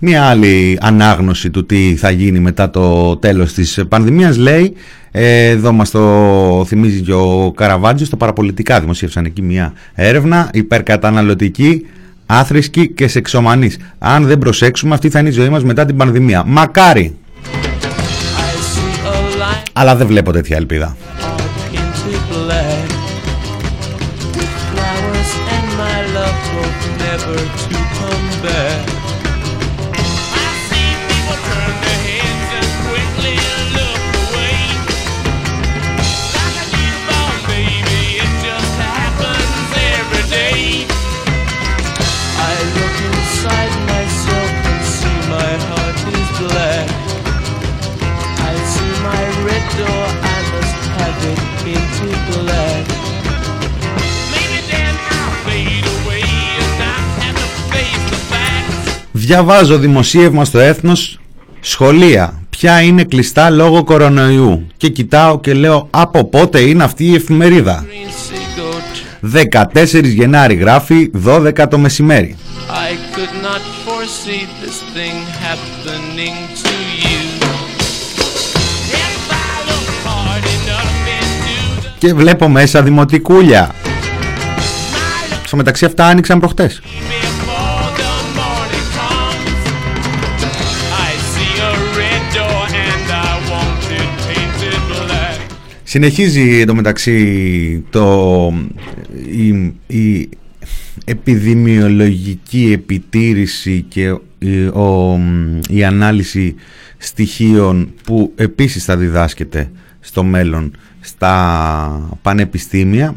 [0.02, 4.74] Μία άλλη ανάγνωση του τι θα γίνει μετά το τέλος της πανδημίας λέει,
[5.10, 11.86] ε, εδώ μας το θυμίζει και ο Καραβάτζος, τα παραπολιτικά δημοσίευσαν εκεί μια έρευνα υπερκαταναλωτική,
[12.26, 13.78] άθρησκη και σεξομανής.
[13.98, 16.44] Αν δεν προσέξουμε αυτή θα είναι η ζωή μας μετά την πανδημία.
[16.46, 17.16] Μακάρι!
[19.72, 20.96] Αλλά δεν βλέπω τέτοια ελπίδα.
[59.30, 61.20] Διαβάζω δημοσίευμα στο έθνος
[61.60, 62.42] σχολεία.
[62.50, 64.66] Ποια είναι κλειστά λόγω κορονοϊού.
[64.76, 67.84] Και κοιτάω και λέω από πότε είναι αυτή η εφημερίδα;
[69.20, 72.36] 14 Γενάρη γράφει 12 το μεσημέρι.
[81.98, 83.74] Και βλέπω μέσα δημοτικούλια.
[85.44, 86.80] Στο μεταξύ αυτά άνοιξαν προχτές.
[95.90, 98.52] Συνεχίζει εντωμεταξύ το,
[99.30, 99.48] η,
[99.86, 100.28] η
[101.04, 105.20] επιδημιολογική επιτήρηση και η, ο,
[105.68, 106.54] η ανάλυση
[106.98, 113.16] στοιχείων που επίσης θα διδάσκεται στο μέλλον στα πανεπιστήμια.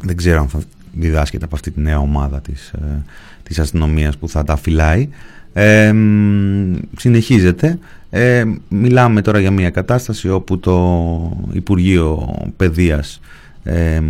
[0.00, 0.60] Δεν ξέρω αν θα
[0.92, 3.04] διδάσκεται από αυτή τη νέα ομάδα της, ε,
[3.42, 5.08] της αστυνομίας που θα τα φυλάει.
[5.58, 5.92] Ε,
[6.96, 7.78] συνεχίζεται.
[8.10, 13.20] Ε, μιλάμε τώρα για μια κατάσταση όπου το Υπουργείο Παιδείας
[13.64, 14.00] ε,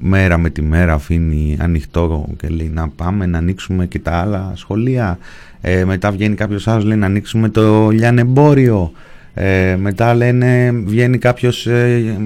[0.00, 4.52] μέρα με τη μέρα αφήνει ανοιχτό και λέει να πάμε να ανοίξουμε και τα άλλα
[4.54, 5.18] σχολεία.
[5.60, 8.92] Ε, μετά βγαίνει κάποιος άλλος λέει να ανοίξουμε το λιανεμπόριο.
[9.34, 12.16] Ε, μετά λένε βγαίνει κάποιος ε,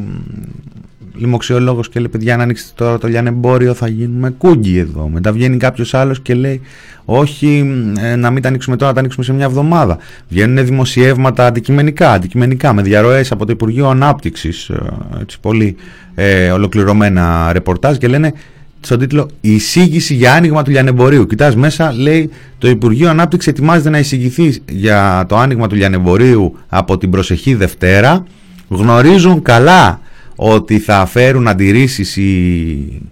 [1.19, 5.09] λοιμοξιολόγο και λέει: Παιδιά, να ανοίξετε τώρα το λιανεμπόριο, θα γίνουμε κούγκι εδώ.
[5.09, 6.61] Μετά βγαίνει κάποιος άλλος και λέει:
[7.05, 9.99] Όχι, ε, να μην τα ανοίξουμε τώρα, να τα ανοίξουμε σε μια εβδομάδα.
[10.29, 14.79] Βγαίνουν δημοσιεύματα αντικειμενικά, αντικειμενικά με διαρροές από το Υπουργείο Ανάπτυξης, ε,
[15.21, 15.77] έτσι πολύ
[16.15, 18.33] ε, ολοκληρωμένα ρεπορτάζ και λένε
[18.81, 21.27] στον τίτλο Εισήγηση για άνοιγμα του λιανεμπορίου.
[21.27, 26.99] Κοιτάς μέσα, λέει το Υπουργείο Ανάπτυξης ετοιμάζεται να εισηγηθεί για το άνοιγμα του λιανεμπορίου από
[26.99, 28.25] την προσεχή Δευτέρα.
[28.69, 30.01] Γνωρίζουν καλά
[30.41, 33.03] ότι θα φέρουν αντιρρήσεις οι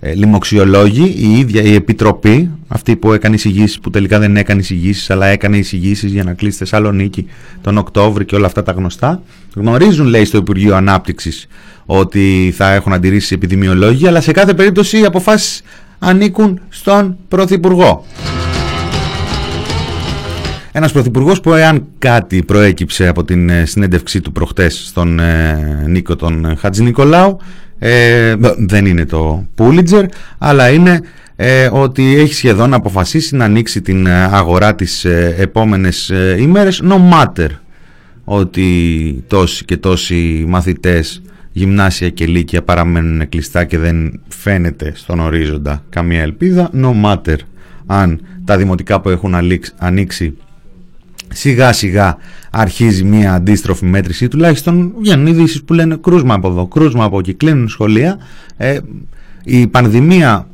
[0.00, 5.10] ε, λοιμοξιολόγοι, η ίδια η Επιτροπή, αυτή που έκανε εισηγήσεις που τελικά δεν έκανε εισηγήσεις
[5.10, 7.26] αλλά έκανε εισηγήσεις για να κλείσει Θεσσαλονίκη
[7.60, 9.22] τον Οκτώβρη και όλα αυτά τα γνωστά.
[9.54, 11.46] Γνωρίζουν λέει στο Υπουργείο Ανάπτυξης
[11.86, 15.62] ότι θα έχουν αντιρρήσεις επιδημιολόγοι αλλά σε κάθε περίπτωση οι αποφάσεις
[15.98, 18.04] ανήκουν στον Πρωθυπουργό.
[20.78, 26.16] Ένας πρωθυπουργός που εάν κάτι προέκυψε από την ε, συνέντευξή του προχτές στον ε, Νίκο
[26.16, 27.38] τον Χατζη Νικολάου
[27.78, 30.04] ε, δεν είναι το Πούλιτζερ
[30.38, 31.00] αλλά είναι
[31.36, 35.04] ε, ότι έχει σχεδόν αποφασίσει να ανοίξει την αγορά τις
[35.38, 37.48] επόμενες ημέρες no matter
[38.24, 45.82] ότι τόσοι και τόσοι μαθητές γυμνάσια και λύκεια παραμένουν κλειστά και δεν φαίνεται στον ορίζοντα
[45.88, 47.36] καμία ελπίδα no matter
[47.86, 49.34] αν τα δημοτικά που έχουν
[49.78, 50.36] ανοίξει
[51.32, 52.16] σιγά σιγά
[52.50, 54.28] αρχίζει μια αντίστροφη μέτρηση.
[54.28, 58.18] Τουλάχιστον βγαίνουν ειδήσεις που λένε κρούσμα από εδώ, κρούσμα από εκεί, κλείνουν σχολεία.
[58.56, 58.78] Ε,
[59.44, 60.48] η πανδημία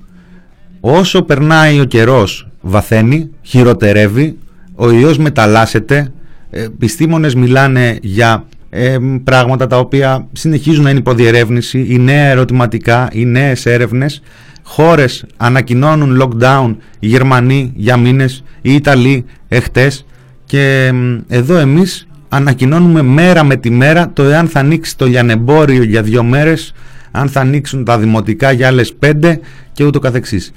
[0.80, 4.38] όσο περνάει ο καιρός βαθαίνει, χειροτερεύει
[4.74, 6.12] ο ιός μεταλλάσσεται.
[6.50, 13.08] Ε, επιστήμονες μιλάνε για ε, πράγματα τα οποία συνεχίζουν να είναι υποδιερεύνηση οι νέα ερωτηματικά,
[13.12, 14.22] οι νέες έρευνες.
[14.62, 20.04] Χώρες ανακοινώνουν lockdown οι Γερμανοί για μήνες οι Ιταλοί εχθές
[20.52, 20.92] και
[21.28, 26.22] εδώ εμείς ανακοινώνουμε μέρα με τη μέρα το εάν θα ανοίξει το λιανεμπόριο για δύο
[26.22, 26.74] μέρες,
[27.10, 29.40] αν θα ανοίξουν τα δημοτικά για άλλες πέντε
[29.72, 30.52] και ούτω καθεξής.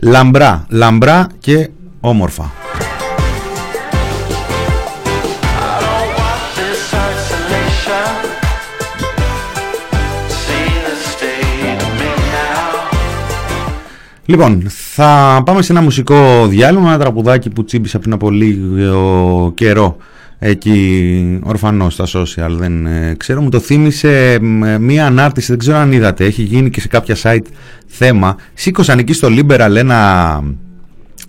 [0.00, 1.68] Λαμπρά, λαμπρά και
[2.00, 2.52] όμορφα.
[14.26, 19.96] Λοιπόν, θα πάμε σε ένα μουσικό διάλειμμα, ένα τραγουδάκι που τσίμπησα πριν από λίγο καιρό
[20.38, 24.38] εκεί ορφανός στα social, δεν ε, ξέρω, μου το θύμισε
[24.80, 27.46] μία ανάρτηση, δεν ξέρω αν είδατε, έχει γίνει και σε κάποια site
[27.86, 28.36] θέμα.
[28.54, 30.42] Σήκωσαν εκεί στο Liberal ένα,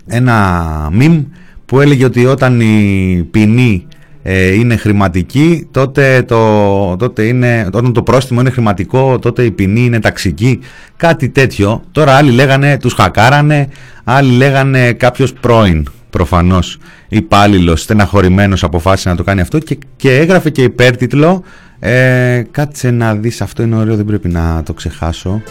[0.07, 1.23] ένα meme
[1.65, 3.86] που έλεγε ότι όταν η ποινή
[4.29, 9.85] ε, είναι χρηματική τότε, το, τότε είναι, όταν το πρόστιμο είναι χρηματικό τότε η ποινή
[9.85, 10.59] είναι ταξική.
[10.95, 11.83] Κάτι τέτοιο.
[11.91, 13.69] Τώρα άλλοι λέγανε τους χακάρανε
[14.03, 20.49] άλλοι λέγανε κάποιος πρώην προφανώς υπάλληλος στεναχωρημένος αποφάσισε να το κάνει αυτό και, και έγραφε
[20.49, 21.43] και υπέρτιτλο.
[21.79, 25.41] Ε, κάτσε να δεις αυτό είναι ωραίο δεν πρέπει να το ξεχάσω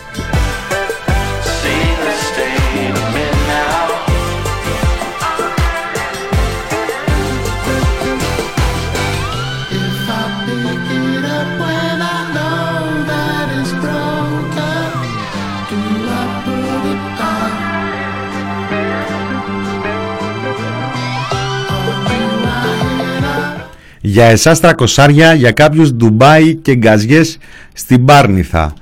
[24.16, 27.38] Για εσάς τρακοσάρια, για κάποιους Ντουμπάι και γκαζιές
[27.72, 28.74] στην Πάρνηθα.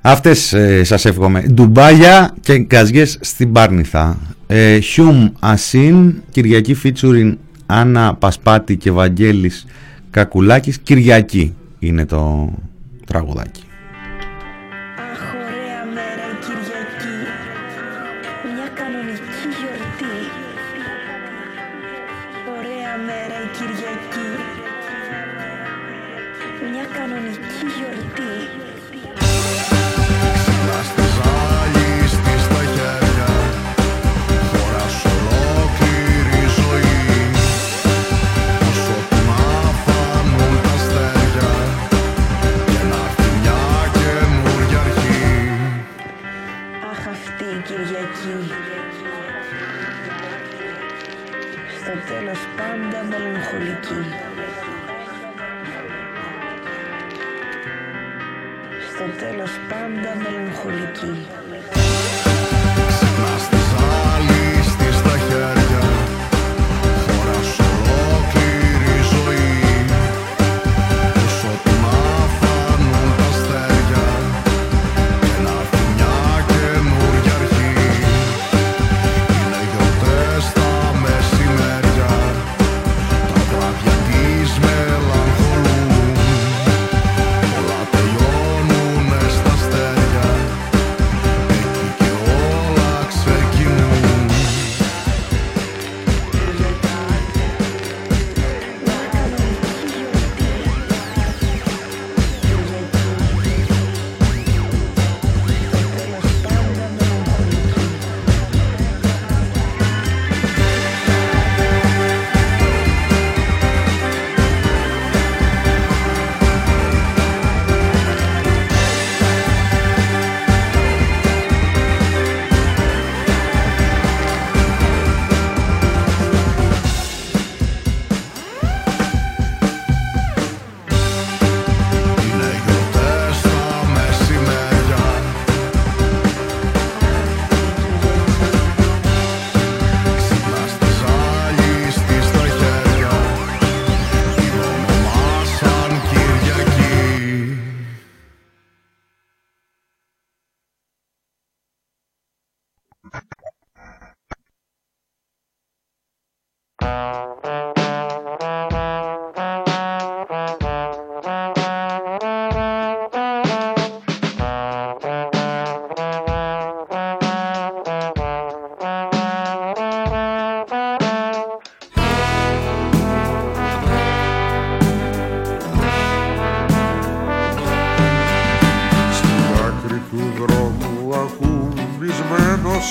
[0.00, 1.40] Αυτές ε, σας εύχομαι.
[1.40, 4.18] Ντουμπάια και γκαζιές στην Πάρνηθα.
[4.46, 9.66] Ε, Χιούμ Ασίν, Κυριακή Φίτσουριν, Άννα Πασπάτη και Βαγγέλης
[10.10, 10.78] Κακουλάκης.
[10.78, 12.52] Κυριακή είναι το
[13.06, 13.62] τραγουδάκι.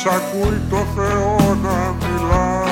[0.01, 2.63] Ακούμπισμένος ακούει το Θεό να μιλά.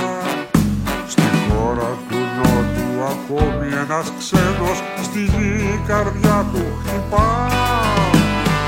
[1.08, 7.48] Στη χώρα του Νότου ακόμη ένας ξένος στη γη η καρδιά του χτυπά.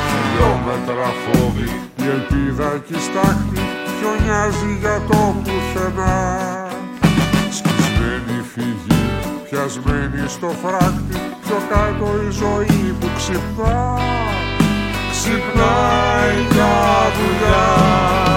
[0.09, 3.61] Χιλιόμετρα φόβη η ελπίδα κι η στάχτη
[3.97, 6.19] χιονιάζει για το πουθενά.
[7.57, 9.03] Σκισμένη φυγή,
[9.49, 13.99] πιασμένη στο φράχτη πιο κάτω η ζωή που ξυπνά.
[15.11, 16.73] Ξυπνάει για
[17.17, 18.30] δουλειά.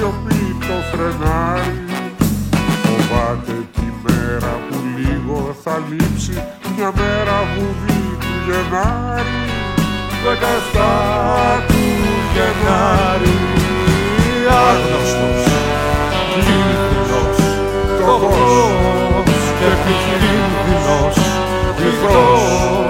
[0.00, 1.84] Σιωπή το φρενάρι.
[2.82, 6.42] Φοβάται τη μέρα που λίγο θα λείψει
[6.76, 9.38] μια μέρα βουβή του Γενάρη
[10.24, 10.92] δεκαεφτά
[11.68, 11.82] του
[12.34, 13.38] Γενάρη.
[14.68, 15.44] Άγνωστος,
[16.34, 17.38] κίνδυνος,
[17.96, 21.16] φτωχός και επικίνδυνος
[21.76, 22.89] βυθός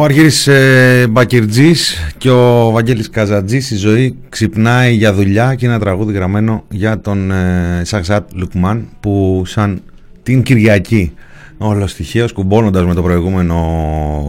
[0.00, 5.78] Ο Αργύρης ε, Μπακυρτζής και ο Βαγγέλης Καζατζής η ζωή ξυπνάει για δουλειά και ένα
[5.78, 9.82] τραγούδι γραμμένο για τον ε, Σαξάτ Λουκμάν που σαν
[10.22, 11.12] την Κυριακή
[11.58, 13.56] όλος στοιχείο κουμπώνοντας με το προηγούμενο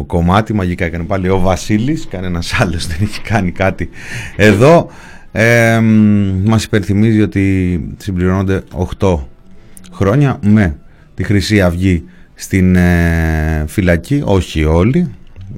[0.07, 3.89] κομμάτι μαγικά έκανε πάλι ο Βασίλης κανένας άλλος δεν έχει κάνει κάτι
[4.35, 4.89] εδώ.
[5.31, 5.79] Ε,
[6.45, 8.63] μας υπενθυμίζει ότι συμπληρώνονται
[8.99, 9.17] 8
[9.91, 10.77] χρόνια με
[11.13, 12.03] τη Χρυσή Αυγή
[12.33, 15.11] στην ε, φυλακή, όχι όλοι,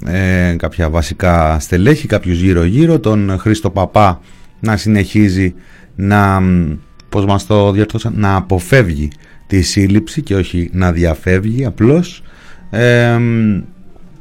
[0.06, 4.22] ε, κάποια βασικά στελέχη, κάποιους γύρω-γύρω, τον Χρήστο Παπά
[4.60, 5.54] να συνεχίζει
[5.96, 6.78] να, μ,
[7.10, 9.12] πώς μας το διορθώσαν, να αποφεύγει
[9.48, 12.24] τη σύλληψη και όχι να διαφεύγει απλώς
[12.70, 13.18] ε,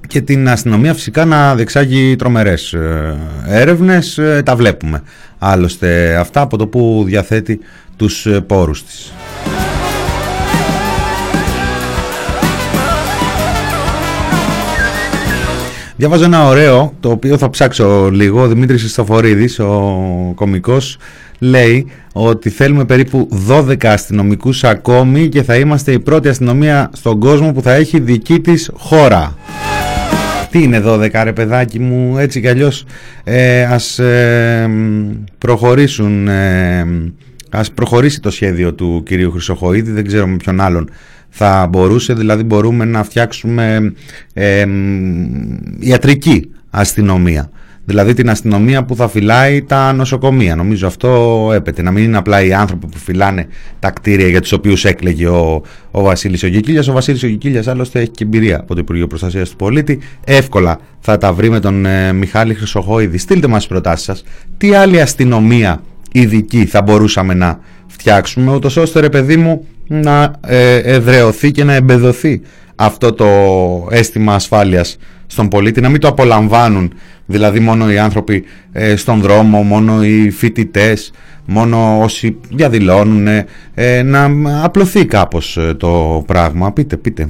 [0.06, 5.02] και την αστυνομία φυσικά να διεξάγει τρομερές ε, έρευνες, ε, τα βλέπουμε
[5.38, 7.60] άλλωστε αυτά από το που διαθέτει
[7.96, 9.12] τους ε, πόρους της.
[16.02, 18.42] Διαβάζω ένα ωραίο, το οποίο θα ψάξω λίγο.
[18.42, 20.98] Ο Δημήτρης Χριστοφορίδης, ο κομικός,
[21.38, 27.52] λέει ότι θέλουμε περίπου 12 αστυνομικούς ακόμη και θα είμαστε η πρώτη αστυνομία στον κόσμο
[27.52, 29.36] που θα έχει δική της χώρα.
[30.50, 32.84] Τι είναι 12 ρε παιδάκι μου, έτσι κι αλλιώς
[33.24, 34.70] ε, ας ε,
[35.38, 36.86] προχωρήσουν, ε,
[37.50, 40.88] ας προχωρήσει το σχέδιο του κυρίου Χρυσοχοίδη, δεν ξέρω με ποιον άλλον
[41.34, 43.92] θα μπορούσε, δηλαδή μπορούμε να φτιάξουμε
[44.32, 44.66] ε,
[45.78, 47.50] ιατρική αστυνομία.
[47.84, 50.56] Δηλαδή την αστυνομία που θα φυλάει τα νοσοκομεία.
[50.56, 51.82] Νομίζω αυτό έπεται.
[51.82, 53.46] Να μην είναι απλά οι άνθρωποι που φυλάνε
[53.78, 56.88] τα κτίρια για τους οποίους έκλεγε ο, ο Βασίλης ο Γικίλιας.
[56.88, 59.98] Ο Βασίλης ο Γικίλιας άλλωστε έχει και εμπειρία από το Υπουργείο Προστασίας του Πολίτη.
[60.24, 63.18] Εύκολα θα τα βρει με τον ε, Μιχάλη Χρυσοχόηδη.
[63.18, 64.24] Στείλτε μας τις προτάσεις σας.
[64.58, 70.76] Τι άλλη αστυνομία ειδική θα μπορούσαμε να φτιάξουμε ούτως ώστε ρε παιδί μου να ε,
[70.76, 72.40] εδρεωθεί και να εμπεδοθεί
[72.76, 73.26] αυτό το
[73.90, 76.92] αίσθημα ασφάλειας στον πολίτη, να μην το απολαμβάνουν
[77.26, 81.12] δηλαδή μόνο οι άνθρωποι ε, στον δρόμο, μόνο οι φοιτητές,
[81.44, 83.26] μόνο όσοι διαδηλώνουν,
[83.74, 84.30] ε, να
[84.64, 86.72] απλωθεί κάπως ε, το πράγμα.
[86.72, 87.28] Πείτε, πείτε.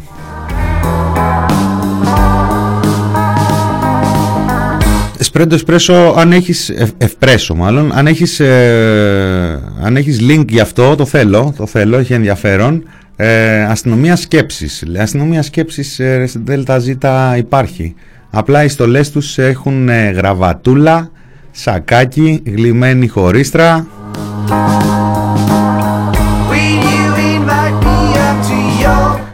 [5.23, 10.95] Εσπρέντο εσπρέσο αν έχεις ευ- ευπρέσο μάλλον αν έχεις, ε, αν έχεις link γι' αυτό
[10.97, 12.85] το θέλω το θέλω έχει ενδιαφέρον.
[13.17, 14.83] Ε, αστυνομία σκέψης.
[14.87, 17.95] Λέει, αστυνομία σκέψης ε, στην ΔΕΛΤΑ ΖΙΤΑ υπάρχει.
[18.31, 21.11] Απλά οι στολές τους έχουν ε, γραβατούλα
[21.51, 23.87] σακάκι γλυμμένη χωρίστρα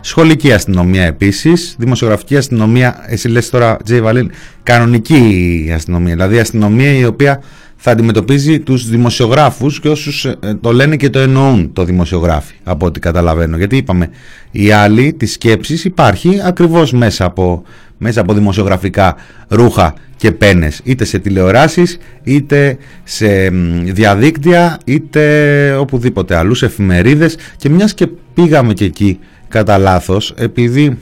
[0.00, 1.76] Σχολική αστυνομία επίσης.
[1.78, 3.04] Δημοσιογραφική αστυνομία.
[3.06, 4.30] Εσύ λες τώρα, Τζέι Βαλίν,
[4.62, 6.14] κανονική αστυνομία.
[6.14, 7.42] Δηλαδή αστυνομία η οποία
[7.76, 12.86] θα αντιμετωπίζει τους δημοσιογράφους και όσους ε, το λένε και το εννοούν το δημοσιογράφοι από
[12.86, 13.56] ό,τι καταλαβαίνω.
[13.56, 14.10] Γιατί είπαμε
[14.50, 17.62] η άλλη της σκέψης υπάρχει ακριβώς μέσα από,
[17.98, 19.16] μέσα από δημοσιογραφικά
[19.48, 27.36] ρούχα και πένες είτε σε τηλεοράσεις είτε σε μ, διαδίκτυα είτε οπουδήποτε αλλού σε εφημερίδες
[27.56, 29.18] και μιας και πήγαμε και εκεί
[29.48, 30.98] κατά λάθος, επειδή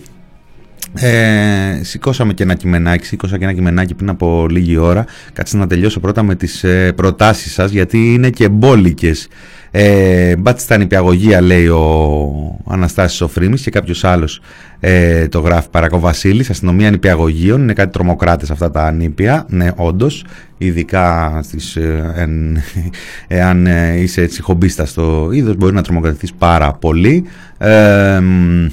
[0.95, 5.05] ε, σηκώσαμε και ένα κειμενάκι, σήκωσα και ένα κειμενάκι πριν από λίγη ώρα.
[5.33, 9.29] Κάτσε να τελειώσω πρώτα με τις ε, προτάσεις σας, γιατί είναι και μπόλικες.
[9.71, 14.41] Ε, μπάτσε στα νηπιαγωγεία, λέει ο Αναστάσης Σοφρίμης και κάποιος άλλος
[14.81, 20.25] ε, το γράφει Παρακό Βασίλης, αστυνομία νηπιαγωγείων, είναι κάτι τρομοκράτες αυτά τα νήπια, ναι όντως,
[20.59, 22.59] ειδικά στις, ε, εν,
[23.39, 27.25] εάν ε, είσαι έτσι χομπίστας στο είδος μπορεί να τρομοκρατηθείς πάρα πολύ.
[27.59, 28.67] Ε, μ,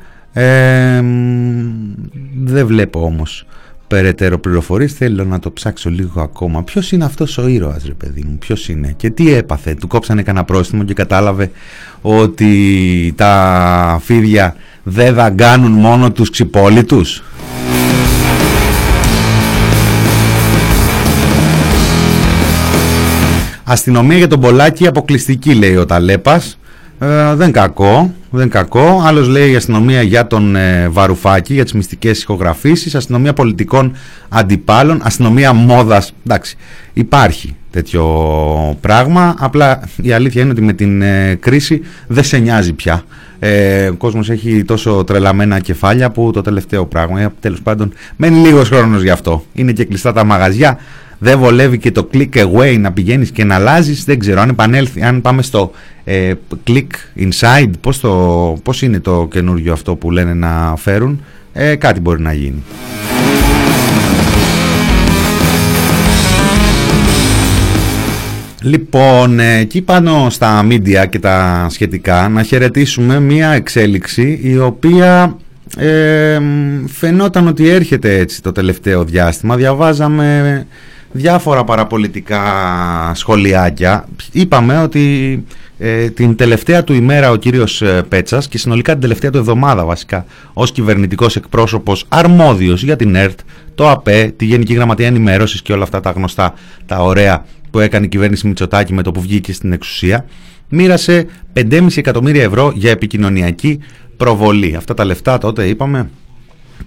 [2.43, 3.47] Δεν βλέπω όμως
[3.91, 4.93] περαιτέρω πληροφορίες.
[4.93, 6.63] Θέλω να το ψάξω λίγο ακόμα.
[6.63, 9.75] Ποιος είναι αυτός ο ήρωας, ρε παιδί μου, ποιος είναι και τι έπαθε.
[9.75, 11.51] Του κόψανε κανένα πρόστιμο και κατάλαβε
[12.01, 17.23] ότι τα φίδια δεν δαγκάνουν μόνο τους ξυπόλυτους.
[23.65, 26.59] Αστυνομία για τον Πολάκη αποκλειστική λέει ο Ταλέπας
[27.03, 29.03] ε, δεν κακό, δεν κακό.
[29.05, 33.93] Άλλος λέει η αστυνομία για τον ε, Βαρουφάκη, για τις μυστικές ηχογραφήσεις, αστυνομία πολιτικών
[34.29, 36.15] αντιπάλων, αστυνομία μόδας.
[36.27, 36.57] Εντάξει,
[36.93, 38.05] υπάρχει τέτοιο
[38.81, 39.35] πράγμα.
[39.39, 43.03] Απλά η αλήθεια είναι ότι με την ε, κρίση δεν σε νοιάζει πια.
[43.39, 48.39] Ε, ο κόσμος έχει τόσο τρελαμένα κεφάλια που το τελευταίο πράγμα, ε, τέλος πάντων, μένει
[48.39, 49.45] λίγος χρόνος γι' αυτό.
[49.53, 50.79] Είναι και κλειστά τα μαγαζιά,
[51.23, 54.05] δεν βολεύει και το click away να πηγαίνεις και να αλλάζεις.
[54.05, 55.71] δεν ξέρω αν επανέλθει, αν πάμε στο
[56.05, 56.33] ε,
[56.67, 61.21] click inside, πώς, το, πώς είναι το καινούργιο αυτό που λένε να φέρουν,
[61.53, 62.63] ε, κάτι μπορεί να γίνει.
[68.63, 75.37] Λοιπόν, ε, εκεί πάνω στα media και τα σχετικά να χαιρετήσουμε μία εξέλιξη η οποία
[75.77, 76.39] ε,
[76.87, 79.57] φαινόταν ότι έρχεται έτσι το τελευταίο διάστημα.
[79.57, 80.67] Διαβάζαμε
[81.13, 82.43] διάφορα παραπολιτικά
[83.15, 84.09] σχολιάκια.
[84.33, 85.45] Είπαμε ότι
[85.79, 89.85] ε, την τελευταία του ημέρα ο κύριος ε, Πέτσας και συνολικά την τελευταία του εβδομάδα
[89.85, 93.39] βασικά ως κυβερνητικός εκπρόσωπος αρμόδιος για την ΕΡΤ,
[93.75, 96.55] το ΑΠΕ, τη Γενική Γραμματεία Ενημέρωσης και όλα αυτά τα γνωστά,
[96.87, 100.25] τα ωραία που έκανε η κυβέρνηση Μητσοτάκη με το που βγήκε στην εξουσία,
[100.69, 103.79] μοίρασε 5,5 εκατομμύρια ευρώ για επικοινωνιακή
[104.17, 104.75] προβολή.
[104.77, 106.11] Αυτά τα λεφτά τότε είπαμε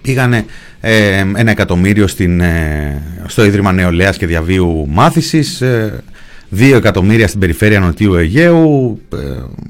[0.02, 0.44] πήγανε
[0.80, 6.02] ε, ένα εκατομμύριο στην, ε, στο Ίδρυμα Νεολαίας και Διαβίου Μάθησης, ε,
[6.50, 9.00] 2 εκατομμύρια στην περιφέρεια Νοτιού Αιγαίου,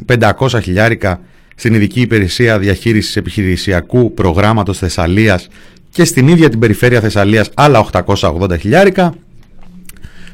[0.07, 1.21] 500 ε, χιλιάρικα
[1.55, 5.49] στην Ειδική Υπηρεσία Διαχείρισης Επιχειρησιακού Προγράμματος Θεσσαλίας
[5.91, 9.15] και στην ίδια την περιφέρεια Θεσσαλίας άλλα 880 χιλιάρικα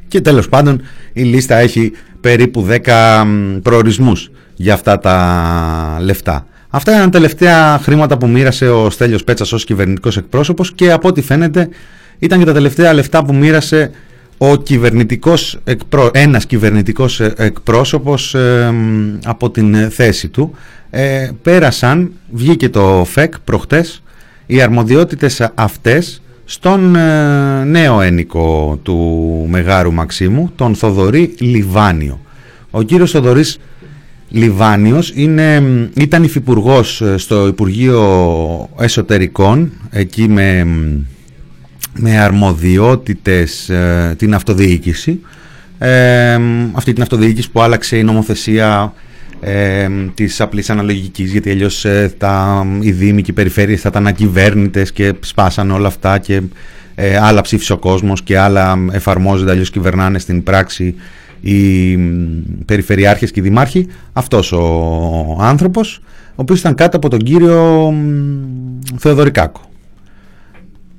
[0.09, 0.83] και τέλος πάντων
[1.13, 3.27] η λίστα έχει περίπου 10
[3.63, 6.47] προορισμούς για αυτά τα λεφτά.
[6.71, 11.09] Αυτά είναι τα τελευταία χρήματα που μοίρασε ο Στέλιος Πέτσας ως κυβερνητικός εκπρόσωπος και από
[11.09, 11.69] ό,τι φαίνεται
[12.19, 13.91] ήταν και τα τελευταία λεφτά που μοίρασε
[14.39, 15.59] ο κυβερνητικός,
[16.13, 18.37] ένας κυβερνητικός ε, εκπρόσωπος
[19.25, 20.55] από την θέση του.
[20.91, 24.03] Ε, πέρασαν, βγήκε το ΦΕΚ προχτές,
[24.47, 28.97] οι αρμοδιότητες αυτές στον ε, νέο ένικο του
[29.49, 32.21] Μεγάρου Μαξίμου, τον Θοδωρή Λιβάνιο.
[32.71, 33.59] Ο κύριος Θοδωρής
[34.31, 35.13] Λιβάνιος.
[35.15, 35.63] Είναι,
[35.95, 40.67] ήταν υφυπουργός ε, στο Υπουργείο Εσωτερικών εκεί με,
[41.95, 45.21] με αρμοδιότητες ε, την αυτοδιοίκηση.
[45.79, 46.39] Ε,
[46.73, 48.93] αυτή την αυτοδιοίκηση που άλλαξε η νομοθεσία
[49.41, 54.07] ε, της απλής αναλογικής γιατί αλλιώς ε, τα, οι δήμοι και οι περιφέρειες θα ήταν
[54.07, 56.43] ακυβέρνητες και σπάσαν όλα αυτά και
[56.95, 60.95] ε, άλλα ψήφισε ο κόσμος και άλλα εφαρμόζονται αλλιώς κυβερνάνε στην πράξη
[61.41, 61.97] οι
[62.65, 67.93] περιφερειάρχες και οι δημάρχοι αυτός ο άνθρωπος ο οποίος ήταν κάτω από τον κύριο
[68.97, 69.61] Θεοδωρικάκο.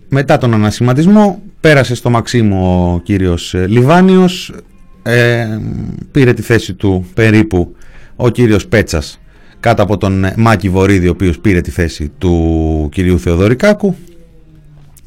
[0.09, 4.53] Μετά τον ανασηματισμό πέρασε στο Μαξίμου ο κύριος ε, Λιβάνιος
[5.03, 5.47] ε,
[6.11, 7.75] πήρε τη θέση του περίπου
[8.15, 9.19] ο κύριος Πέτσας
[9.61, 13.95] κάτω από τον Μάκη Βορύδη ο οποίος πήρε τη θέση του κυρίου Θεοδωρικάκου.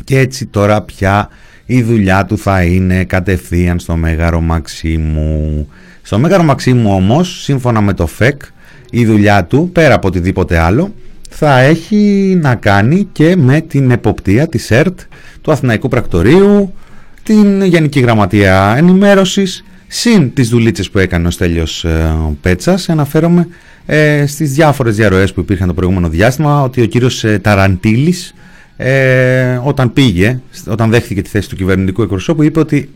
[0.04, 1.28] Και έτσι τώρα πια
[1.66, 5.68] η δουλειά του θα είναι κατευθείαν στο Μέγαρο Μαξίμου
[6.02, 8.42] Στο Μέγαρο Μαξίμου όμως, σύμφωνα με το ΦΕΚ,
[8.90, 10.94] η δουλειά του, πέρα από οτιδήποτε άλλο,
[11.30, 14.98] θα έχει να κάνει και με την εποπτεία της ΕΡΤ,
[15.40, 16.74] του Αθηναϊκού Πρακτορείου,
[17.22, 22.88] την Γενική Γραμματεία Ενημέρωσης, συν τις δουλίτσες που έκανε ο Στέλιος ε, Πέτσας.
[22.88, 23.48] Αναφέρομαι
[23.86, 28.34] ε, στις διάφορες διαρροές που υπήρχαν το προηγούμενο διάστημα, ότι ο κύριος ε, Ταραντήλης,
[28.76, 32.90] ε, όταν πήγε, όταν δέχθηκε τη θέση του κυβερνητικού εκπροσώπου, είπε ότι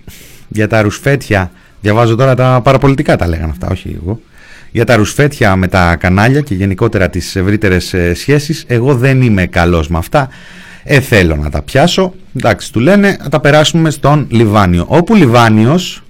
[0.49, 1.51] για τα ρουσφέτια,
[1.81, 4.21] διαβάζω τώρα τα παραπολιτικά τα λέγανε αυτά, όχι εγώ,
[4.71, 9.47] για τα ρουσφέτια με τα κανάλια και γενικότερα τις ευρύτερες ε, σχέσεις, εγώ δεν είμαι
[9.47, 10.29] καλός με αυτά,
[10.83, 16.03] ε, θέλω να τα πιάσω, εντάξει του λένε, να τα περάσουμε στον Λιβάνιο, όπου Λιβάνιος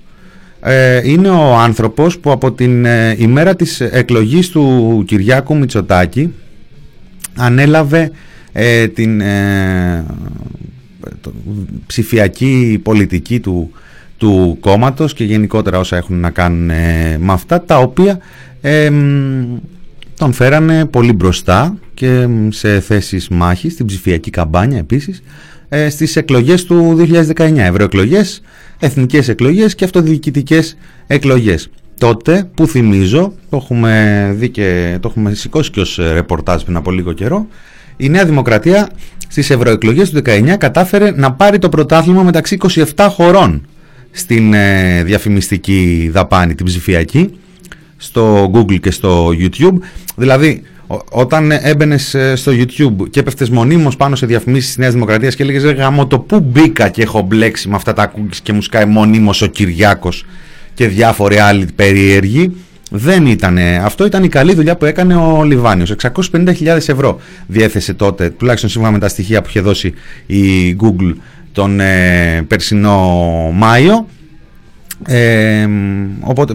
[0.60, 6.34] ε, είναι ο άνθρωπος που από την ε, ημέρα της εκλογής του Κυριάκου Μητσοτάκη
[7.36, 8.10] ανέλαβε
[8.60, 9.22] ε, την
[11.86, 13.70] ψηφιακή πολιτική του,
[14.16, 16.66] του κόμματος και γενικότερα όσα έχουν να κάνουν
[17.18, 18.18] με αυτά τα οποία
[20.16, 25.22] τον φέρανε πολύ μπροστά και σε θέσεις μάχης, στην ψηφιακή καμπάνια επίσης
[25.68, 27.06] ε, στις εκλογές του
[27.36, 28.42] 2019, ευρωεκλογές,
[28.78, 31.70] εθνικές εκλογές και αυτοδιοικητικές εκλογές.
[31.98, 36.90] Τότε που θυμίζω, το έχουμε δει και το έχουμε σηκώσει και ως ρεπορτάζ πριν από
[36.90, 37.46] λίγο καιρό,
[38.00, 38.88] η Νέα Δημοκρατία
[39.28, 42.56] στις ευρωεκλογές του 19 κατάφερε να πάρει το πρωτάθλημα μεταξύ
[42.96, 43.66] 27 χωρών
[44.10, 47.38] στην ε, διαφημιστική δαπάνη, την ψηφιακή,
[47.96, 49.78] στο Google και στο YouTube.
[50.16, 50.62] Δηλαδή
[51.10, 55.42] όταν έμπαινες ε, στο YouTube και έπεφτες μονίμως πάνω σε διαφημίσεις της Νέας Δημοκρατίας και
[55.42, 58.84] έλεγες Γαμώ το πού μπήκα και έχω μπλέξει με αυτά τα cookies και μου σκάει
[58.84, 60.24] μονίμως ο Κυριάκος
[60.74, 62.56] και διάφοροι άλλοι περίεργοι.
[62.90, 63.58] Δεν ήταν.
[63.58, 65.94] Αυτό ήταν η καλή δουλειά που έκανε ο Λιβάνιος.
[66.02, 69.94] 650.000 ευρώ διέθεσε τότε, τουλάχιστον σύμφωνα με τα στοιχεία που είχε δώσει
[70.26, 71.14] η Google
[71.52, 73.00] τον ε, περσινό
[73.54, 74.06] Μάιο.
[75.06, 75.68] Ε,
[76.20, 76.54] οπότε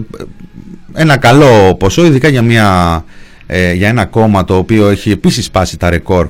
[0.94, 3.04] ένα καλό ποσό, ειδικά για μια
[3.46, 6.28] ε, για ένα κόμμα το οποίο έχει επίσης σπάσει τα ρεκόρ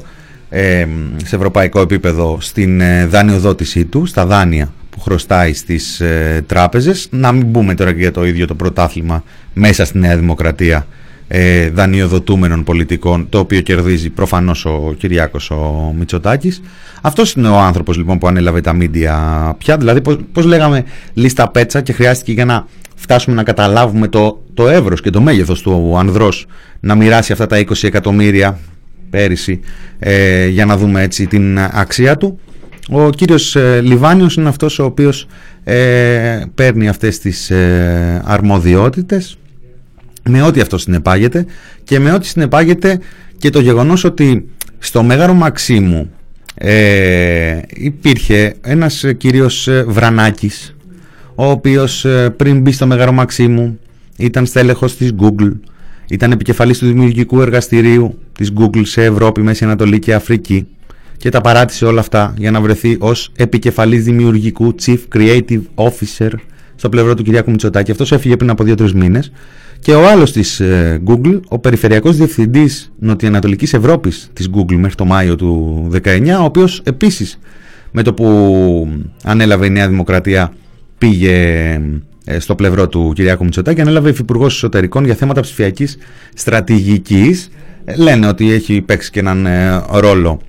[0.48, 0.86] ε,
[1.24, 7.08] σε ευρωπαϊκό επίπεδο στην ε, δανειοδότησή του, στα δάνεια που χρωστάει στις ε, τράπεζες.
[7.10, 9.24] Να μην μπούμε τώρα και για το ίδιο το πρωτάθλημα
[9.54, 10.86] μέσα στη Νέα Δημοκρατία
[11.28, 16.62] ε, δανειοδοτούμενων πολιτικών, το οποίο κερδίζει προφανώς ο Κυριάκος ο Μητσοτάκης.
[17.02, 20.84] Αυτός είναι ο άνθρωπος λοιπόν που ανέλαβε τα μίντια πια, δηλαδή πώς, πώς λέγαμε
[21.14, 25.62] λίστα πέτσα και χρειάστηκε για να φτάσουμε να καταλάβουμε το, το εύρος και το μέγεθος
[25.62, 26.46] του ανδρός
[26.80, 28.58] να μοιράσει αυτά τα 20 εκατομμύρια
[29.10, 29.60] πέρυσι
[29.98, 32.38] ε, για να δούμε έτσι την αξία του.
[32.88, 35.26] Ο κύριος ε, Λιβάνιος είναι αυτός ο οποίος
[35.64, 39.38] ε, παίρνει αυτές τις ε, αρμοδιότητες.
[40.28, 41.46] Με ό,τι αυτό συνεπάγεται
[41.84, 43.00] και με ό,τι συνεπάγεται
[43.38, 46.10] και το γεγονός ότι στο Μέγαρο Μαξίμου
[46.54, 50.76] ε, υπήρχε ένας κύριος Βρανάκης
[51.34, 52.06] ο οποίος
[52.36, 53.78] πριν μπει στο Μέγαρο Μαξίμου
[54.16, 55.52] ήταν στέλεχος της Google
[56.08, 60.66] ήταν επικεφαλής του δημιουργικού εργαστηρίου της Google σε Ευρώπη, Μέση Ανατολή και Αφρική
[61.24, 66.30] και τα παράτησε όλα αυτά για να βρεθεί ως επικεφαλής δημιουργικού Chief Creative Officer
[66.74, 67.90] στο πλευρό του Κυριάκου Μητσοτάκη.
[67.90, 69.32] Αυτός έφυγε πριν από 2-3 μήνες
[69.78, 75.04] και ο άλλος της ε, Google, ο περιφερειακός διευθυντής νοτιοανατολικής Ευρώπης της Google μέχρι το
[75.04, 77.38] Μάιο του 19, ο οποίος επίσης
[77.90, 78.88] με το που
[79.24, 80.52] ανέλαβε η Νέα Δημοκρατία
[80.98, 81.80] πήγε
[82.24, 85.98] ε, στο πλευρό του Κυριάκου Μητσοτάκη ανέλαβε υφυπουργός εσωτερικών για θέματα ψηφιακής
[86.34, 87.50] στρατηγικής.
[87.84, 90.40] Ε, λένε ότι έχει παίξει και έναν ε, ρόλο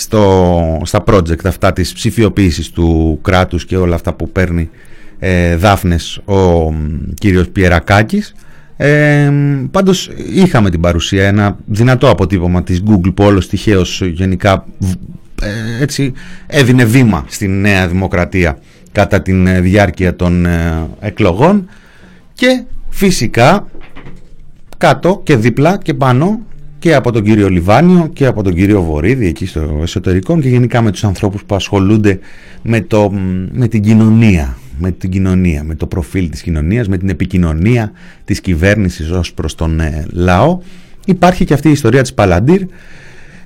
[0.00, 4.70] στο, στα project αυτά της ψηφιοποίησης του κράτους και όλα αυτά που παίρνει
[5.18, 6.72] ε, δάφνες ο
[7.14, 8.34] κύριος Πιερακάκης.
[8.76, 9.32] Ε,
[9.70, 14.64] πάντως είχαμε την παρουσία ένα δυνατό αποτύπωμα της Google που όλος τυχαίως γενικά
[15.80, 16.12] έτσι
[16.46, 18.58] έδινε βήμα στην Νέα Δημοκρατία
[18.92, 21.68] κατά τη ε, διάρκεια των ε, εκλογών.
[22.32, 23.66] Και φυσικά
[24.78, 26.40] κάτω και δίπλα και πάνω
[26.78, 30.82] και από τον κύριο Λιβάνιο και από τον κύριο Βορύδη εκεί στο εσωτερικό και γενικά
[30.82, 32.18] με τους ανθρώπους που ασχολούνται
[32.62, 33.12] με, το,
[33.52, 37.92] με την κοινωνία με την κοινωνία, με το προφίλ της κοινωνίας, με την επικοινωνία
[38.24, 40.58] της κυβέρνησης ως προς τον ε, λαό.
[41.06, 42.60] Υπάρχει και αυτή η ιστορία της Παλαντήρ,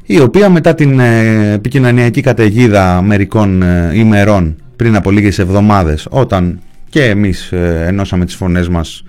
[0.02, 3.62] η οποία μετά την ε, επικοινωνιακή καταιγίδα μερικών
[3.94, 9.04] ημερών πριν από λίγες εβδομάδες όταν και εμείς ε, ενώσαμε τις φωνές μας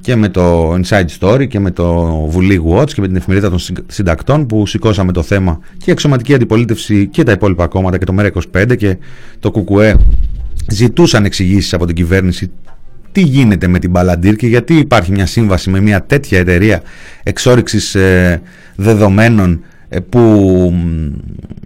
[0.00, 3.58] και με το Inside Story και με το Βουλή Watch και με την εφημερίδα των
[3.86, 8.14] συντακτών που σηκώσαμε το θέμα και η εξωματική αντιπολίτευση και τα υπόλοιπα κόμματα και το
[8.18, 8.96] ΜΕΡΑ25 και
[9.38, 9.96] το ΚΚΕ
[10.70, 12.50] ζητούσαν εξηγήσεις από την κυβέρνηση.
[13.12, 16.82] Τι γίνεται με την Παλαντήρ και γιατί υπάρχει μια σύμβαση με μια τέτοια εταιρεία
[17.22, 18.42] εξόριξης ε,
[18.76, 19.58] δεδομένων ε,
[20.08, 20.74] που,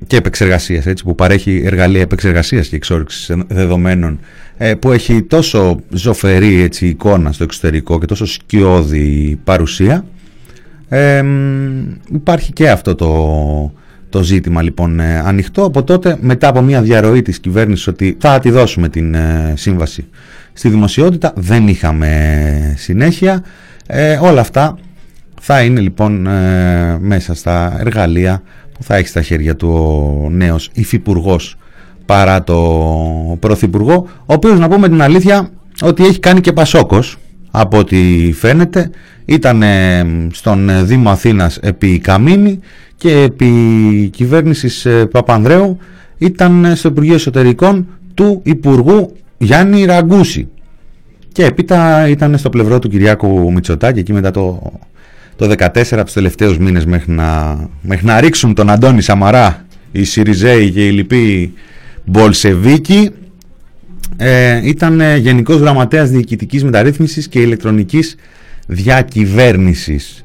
[0.07, 4.19] και επεξεργασίας έτσι, που παρέχει εργαλεία επεξεργασίας και εξόρυξης δεδομένων
[4.57, 10.05] ε, που έχει τόσο ζωφερή έτσι, εικόνα στο εξωτερικό και τόσο σκιώδη παρουσία
[10.95, 11.25] ε,
[12.13, 13.73] υπάρχει και αυτό το,
[14.09, 18.39] το ζήτημα λοιπόν ε, ανοιχτό από τότε μετά από μια διαρροή της κυβέρνησης ότι θα
[18.39, 20.09] τη δώσουμε την ε, σύμβαση.
[20.53, 23.45] Στη δημοσιότητα δεν είχαμε συνέχεια.
[24.21, 24.79] Όλα αυτά
[25.45, 26.29] θα είναι λοιπόν
[26.99, 29.69] μέσα στα εργαλεία που θα έχει στα χέρια του
[30.25, 31.57] ο νέος υφυπουργός
[32.07, 32.59] παρά το
[33.41, 35.51] Πρωθυπουργό, ο οποίος να πούμε την αλήθεια
[35.83, 37.17] ότι έχει κάνει και Πασόκος
[37.51, 38.91] από ό,τι φαίνεται.
[39.25, 39.63] Ήταν
[40.33, 42.59] στον Δήμο Αθήνας επί Καμίνη
[42.97, 43.51] και επί
[44.13, 45.79] κυβέρνησης ε, Παπανδρέου
[46.19, 50.49] ήταν στο Υπουργείο Εσωτερικών του Υπουργού Γιάννη Ραγκούση.
[51.33, 54.73] Και έπειτα ήταν στο πλευρό του Κυριάκου Μητσοτάκη εκεί μετά το,
[55.49, 60.05] το 14 από τους τελευταίους μήνες μέχρι να, μέχρι να ρίξουν τον Αντώνη Σαμαρά οι
[60.05, 61.53] Σιριζέοι και οι λοιποί
[62.05, 63.11] Μπολσεβίκη
[64.17, 68.17] ε, ήταν ε, Γενικός Γραμματέας Διοικητικής Μεταρρύθμισης και Ηλεκτρονικής
[68.67, 70.25] Διακυβέρνησης.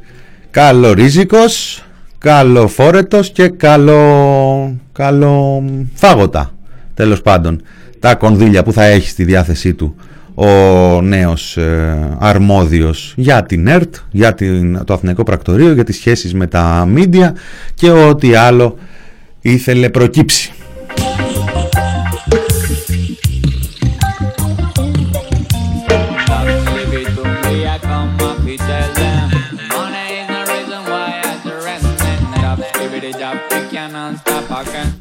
[0.52, 1.84] Καλορίζικος,
[2.18, 6.54] καλοφόρετος και καλο, καλοφάγωτα
[6.94, 7.62] τέλος πάντων
[8.00, 9.96] τα κονδύλια που θα έχει στη διάθεσή του
[10.40, 16.34] ο νέος ε, αρμόδιος για την ΕΡΤ, για την, το Αθηναϊκό Πρακτορείο, για τις σχέσεις
[16.34, 17.36] με τα μίντια
[17.74, 18.78] και ό,τι άλλο
[19.42, 20.52] ήθελε προκύψει.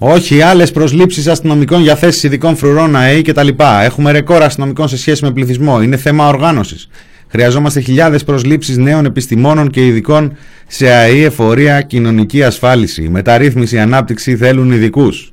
[0.08, 3.48] Όχι, άλλες προσλήψεις αστυνομικών για θέσεις ειδικών φρουρών ΑΕΗ κτλ.
[3.82, 5.82] Έχουμε ρεκόρ αστυνομικών σε σχέση με πληθυσμό.
[5.82, 6.88] Είναι θέμα οργάνωσης.
[7.28, 10.36] Χρειαζόμαστε χιλιάδες προσλήψεις νέων επιστημόνων και ειδικών
[10.66, 13.08] σε ΑΕΗ, εφορία, κοινωνική ασφάλιση.
[13.08, 15.32] Μεταρρύθμιση, ανάπτυξη θέλουν ειδικούς.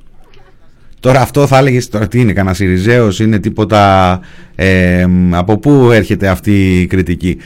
[1.00, 4.20] Τώρα αυτό θα έλεγες τώρα τι είναι, κανένας Σιριζέο, είναι τίποτα.
[4.54, 7.36] Ε, από πού έρχεται αυτή η κριτική.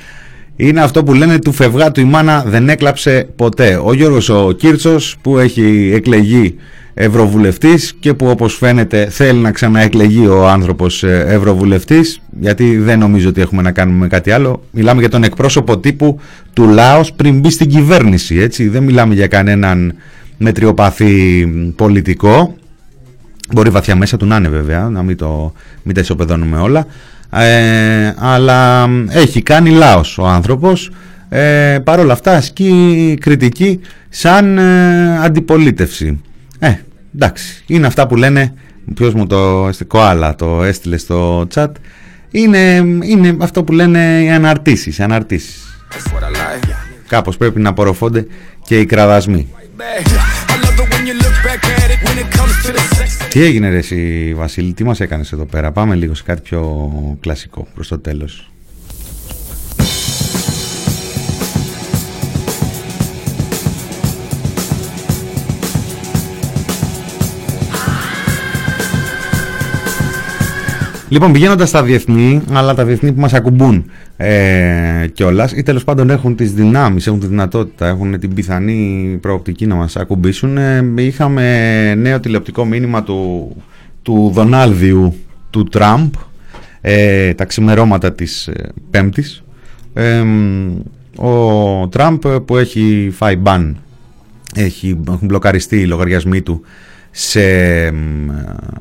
[0.56, 3.80] Είναι αυτό που λένε του φευγάτου η μάνα δεν έκλαψε ποτέ.
[3.84, 6.56] Ο Γιώργος ο Κίρτσος που έχει εκλεγεί
[7.00, 13.28] ευρωβουλευτής και που όπως φαίνεται θέλει να ξαναεκλεγεί ο άνθρωπος ε, ευρωβουλευτής γιατί δεν νομίζω
[13.28, 14.62] ότι έχουμε να κάνουμε κάτι άλλο.
[14.70, 16.20] Μιλάμε για τον εκπρόσωπο τύπου
[16.52, 18.36] του Λάος πριν μπει στην κυβέρνηση.
[18.36, 18.68] Έτσι.
[18.68, 19.94] Δεν μιλάμε για κανέναν
[20.38, 21.46] μετριοπαθή
[21.76, 22.56] πολιτικό.
[23.52, 26.86] Μπορεί βαθιά μέσα του να είναι βέβαια, να μην, το, μην τα ισοπεδώνουμε όλα.
[27.30, 30.90] Ε, αλλά έχει κάνει λάος ο άνθρωπος
[31.28, 36.20] ε, παρόλα αυτά ασκεί κριτική σαν ε, αντιπολίτευση
[36.58, 36.74] ε,
[37.20, 38.54] εντάξει, είναι αυτά που λένε
[38.94, 41.70] ποιος μου το Κοάλα το έστειλε στο chat
[42.30, 45.62] είναι, είναι αυτό που λένε οι αναρτήσεις, αναρτήσεις.
[47.08, 48.26] Κάπως πρέπει να απορροφώνται
[48.64, 49.48] και οι κραδασμοί
[53.28, 56.90] τι έγινε ρε εσύ Βασίλη, τι μας έκανες εδώ πέρα Πάμε λίγο σε κάτι πιο
[57.20, 58.50] κλασικό προς το τέλος
[71.08, 76.10] Λοιπόν, πηγαίνοντας στα διεθνή, αλλά τα διεθνή που μας ακουμπούν ε, κιόλας ή τέλος πάντων
[76.10, 81.94] έχουν τις δυνάμεις, έχουν τη δυνατότητα, έχουν την πιθανή προοπτική να μας ακουμπήσουν, ε, είχαμε
[81.94, 83.50] νέο τηλεοπτικό μήνυμα του,
[84.02, 85.14] του Δονάλδιου
[85.50, 86.12] του Τραμπ
[86.80, 89.42] ε, τα ξημερώματα της ε, Πέμπτης.
[89.94, 90.24] Ε,
[91.16, 93.76] ο Τραμπ που έχει φάει μπαν,
[94.54, 96.62] έχει, έχουν μπλοκαριστεί οι λογαριασμοί του
[97.20, 97.40] σε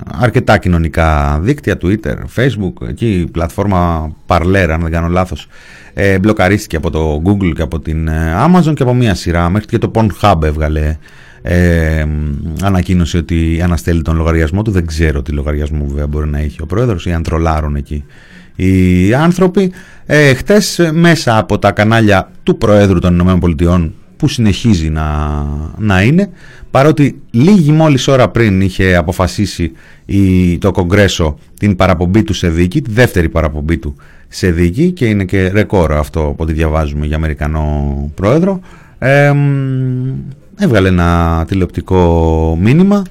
[0.05, 5.47] αρκετά κοινωνικά δίκτυα, Twitter, Facebook, εκεί η πλατφόρμα Parler, αν δεν κάνω λάθος,
[5.93, 9.67] ε, μπλοκαρίστηκε από το Google και από την ε, Amazon και από μία σειρά, μέχρι
[9.67, 10.97] και το Pornhub έβγαλε
[11.41, 12.05] ε,
[12.61, 16.65] ανακοίνωση ότι αναστέλει τον λογαριασμό του, δεν ξέρω τι λογαριασμό βέβαια μπορεί να έχει ο
[16.65, 18.03] πρόεδρος ή αν τρολάρουν εκεί
[18.55, 19.71] οι άνθρωποι.
[20.05, 25.45] Ε, χτες μέσα από τα κανάλια του Προέδρου των ΗΠΑ που συνεχίζει να,
[25.77, 26.29] να είναι
[26.71, 29.71] παρότι λίγη μόλις ώρα πριν είχε αποφασίσει
[30.05, 33.95] η, το Κογκρέσο την παραπομπή του σε δίκη, τη δεύτερη παραπομπή του
[34.27, 38.59] σε δίκη και είναι και ρεκόρ αυτό που ό,τι διαβάζουμε για Αμερικανό πρόεδρο
[38.99, 39.33] ε,
[40.57, 43.03] έβγαλε ένα τηλεοπτικό μήνυμα.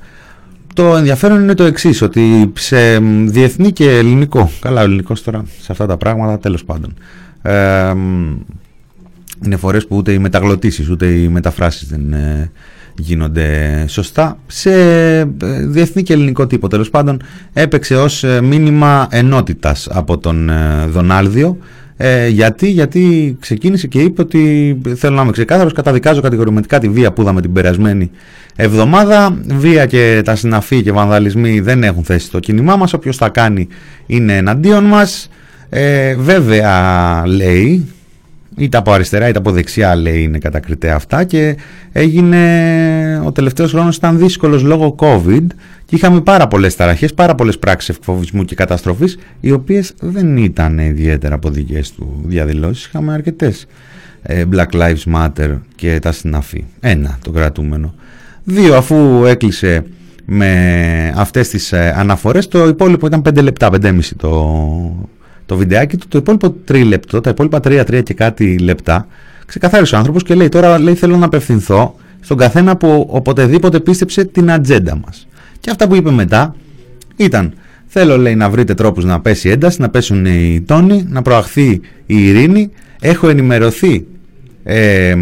[0.74, 5.72] Το ενδιαφέρον είναι το εξής, ότι σε διεθνή και ελληνικό, καλά ο ελληνικός τώρα σε
[5.72, 6.94] αυτά τα πράγματα τέλος πάντων,
[7.42, 7.94] ε,
[9.44, 12.14] είναι φορές που ούτε οι μεταγλωτήσεις ούτε οι μεταφράσεις δεν,
[12.98, 14.38] γίνονται σωστά.
[14.46, 14.70] Σε
[15.18, 15.26] ε,
[15.66, 17.22] διεθνή και ελληνικό τύπο τέλος πάντων
[17.52, 21.58] έπαιξε ως ε, μήνυμα ενότητας από τον ε, Δονάλδιο.
[21.98, 27.12] Ε, γιατί, γιατί ξεκίνησε και είπε ότι θέλω να είμαι ξεκάθαρος καταδικάζω κατηγορηματικά τη βία
[27.12, 28.10] που είδαμε την περασμένη
[28.56, 29.38] εβδομάδα.
[29.46, 32.92] Βία και τα συναφή και βανδαλισμοί δεν έχουν θέση στο κίνημά μας.
[32.92, 33.68] Όποιος τα κάνει
[34.06, 35.28] είναι εναντίον μας.
[35.68, 37.86] Ε, βέβαια λέει
[38.56, 41.56] είτε από αριστερά είτε από δεξιά λέει είναι κατακριτέα αυτά και
[41.92, 45.46] έγινε ο τελευταίος χρόνος ήταν δύσκολος λόγω COVID
[45.84, 50.78] και είχαμε πάρα πολλές ταραχές, πάρα πολλές πράξεις εκφοβισμού και καταστροφής οι οποίες δεν ήταν
[50.78, 52.84] ιδιαίτερα από δικές του διαδηλώσεις.
[52.84, 53.66] Είχαμε αρκετές
[54.22, 56.64] ε, Black Lives Matter και τα συναφή.
[56.80, 57.94] Ένα το κρατούμενο.
[58.44, 59.84] Δύο αφού έκλεισε
[60.24, 65.08] με αυτές τις ε, αναφορές το υπόλοιπο ήταν 5 λεπτά, 5,5 το,
[65.46, 69.06] το βιντεάκι του, το υπόλοιπο τρίλεπτο, τα υπόλοιπα τρία, τρία και κάτι λεπτά,
[69.46, 74.24] ξεκαθάρισε ο άνθρωπος και λέει τώρα λέει, θέλω να απευθυνθώ στον καθένα που οποτεδήποτε πίστεψε
[74.24, 75.28] την ατζέντα μας.
[75.60, 76.54] Και αυτά που είπε μετά
[77.16, 77.52] ήταν
[77.86, 82.28] θέλω λέει να βρείτε τρόπους να πέσει ένταση, να πέσουν οι τόνοι, να προαχθεί η
[82.28, 82.70] ειρήνη,
[83.00, 84.06] έχω ενημερωθεί
[84.62, 85.14] ε,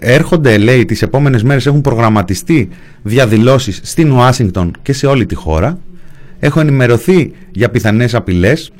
[0.00, 2.68] έρχονται λέει τις επόμενες μέρες έχουν προγραμματιστεί
[3.02, 5.78] διαδηλώσεις στην Ουάσιγκτον και σε όλη τη χώρα.
[6.38, 8.72] Έχω ενημερωθεί για πιθανές απειλές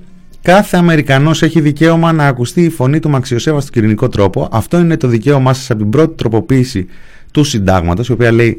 [0.43, 4.49] Κάθε Αμερικανός έχει δικαίωμα να ακουστεί η φωνή του με αξιοσέβαστο κοινωνικό τρόπο.
[4.53, 6.87] Αυτό είναι το δικαίωμά σας από την πρώτη τροποποίηση
[7.31, 8.57] του συντάγματος, η οποία λέει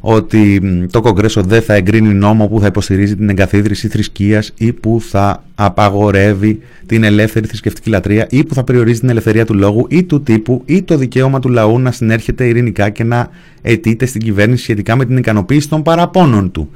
[0.00, 0.60] ότι
[0.90, 5.44] το Κογκρέσο δεν θα εγκρίνει νόμο που θα υποστηρίζει την εγκαθίδρυση θρησκείας ή που θα
[5.54, 10.22] απαγορεύει την ελεύθερη θρησκευτική λατρεία ή που θα περιορίζει την ελευθερία του λόγου ή του
[10.22, 13.28] τύπου ή το δικαίωμα του λαού να συνέρχεται ειρηνικά και να
[13.62, 16.70] αιτείται στην κυβέρνηση σχετικά με την ικανοποίηση των παραπώνων του.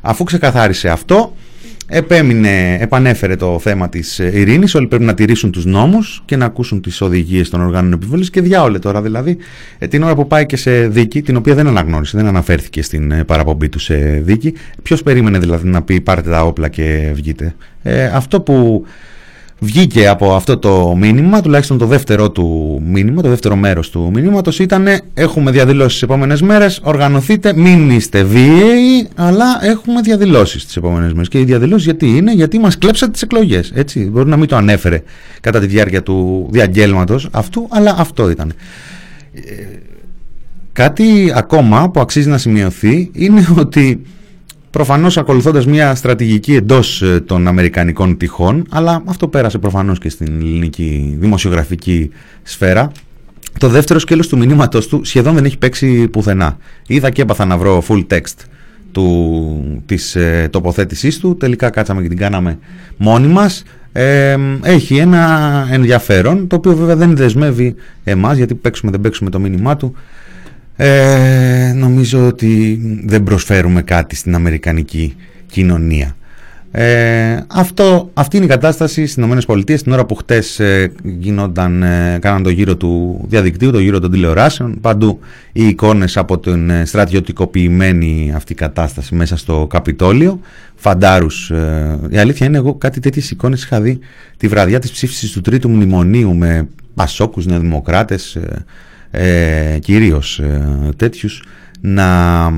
[0.00, 1.32] Αφού ξεκαθάρισε αυτό,
[1.92, 6.44] επέμεινε, επανέφερε το θέμα της ε, ειρήνης, όλοι πρέπει να τηρήσουν τους νόμους και να
[6.44, 9.36] ακούσουν τις οδηγίες των οργάνων επιβολής και διάολε τώρα δηλαδή
[9.78, 13.10] ε, την ώρα που πάει και σε δίκη, την οποία δεν αναγνώρισε, δεν αναφέρθηκε στην
[13.10, 14.54] ε, παραπομπή του σε δίκη.
[14.82, 17.54] Ποιος περίμενε δηλαδή να πει πάρτε τα όπλα και βγείτε.
[18.12, 18.84] αυτό που
[19.62, 24.58] βγήκε από αυτό το μήνυμα, τουλάχιστον το δεύτερο του μήνυμα, το δεύτερο μέρος του μήνυματος
[24.58, 31.12] ήταν έχουμε διαδηλώσεις τις επόμενες μέρες, οργανωθείτε, μην είστε βίαιοι, αλλά έχουμε διαδηλώσεις τις επόμενες
[31.12, 31.28] μέρες.
[31.28, 34.56] Και οι διαδηλώσεις γιατί είναι, γιατί μας κλέψατε τις εκλογές, έτσι, μπορεί να μην το
[34.56, 35.02] ανέφερε
[35.40, 38.52] κατά τη διάρκεια του διαγγέλματος αυτού, αλλά αυτό ήταν.
[39.32, 39.40] Ε,
[40.72, 44.02] κάτι ακόμα που αξίζει να σημειωθεί είναι ότι
[44.72, 50.40] προφανώς ακολουθώντας μια στρατηγική εντός ε, των Αμερικανικών τυχών, αλλά αυτό πέρασε προφανώς και στην
[50.40, 52.10] ελληνική δημοσιογραφική
[52.42, 52.92] σφαίρα.
[53.58, 56.56] Το δεύτερο σκέλος του μηνύματος του σχεδόν δεν έχει παίξει πουθενά.
[56.86, 58.46] Είδα και έπαθα να βρω full text
[58.92, 62.58] του, της ε, τοποθέτησής του, τελικά κάτσαμε και την κάναμε
[62.96, 63.62] μόνοι μας.
[63.92, 69.38] Ε, έχει ένα ενδιαφέρον, το οποίο βέβαια δεν δεσμεύει εμάς, γιατί παίξουμε δεν παίξουμε το
[69.38, 69.94] μήνυμά του,
[70.84, 75.16] ε, νομίζω ότι δεν προσφέρουμε κάτι στην Αμερικανική
[75.46, 76.16] κοινωνία.
[76.70, 82.18] Ε, αυτό, αυτή είναι η κατάσταση στις ΗΠΑ την ώρα που χτες ε, γίνονταν, ε,
[82.20, 85.18] κάναν το γύρο του διαδικτύου, το γύρο των τηλεοράσεων παντού
[85.52, 90.40] οι εικόνες από την ε, στρατιωτικοποιημένη αυτή κατάσταση μέσα στο Καπιτόλιο
[90.74, 93.98] φαντάρους ε, η αλήθεια είναι εγώ κάτι τέτοιες εικόνες είχα δει
[94.36, 98.38] τη βραδιά της ψήφισης του τρίτου μνημονίου με πασόκους νεοδημοκράτες
[99.14, 101.42] ε, κυρίως ε, τέτοιους
[101.80, 102.50] να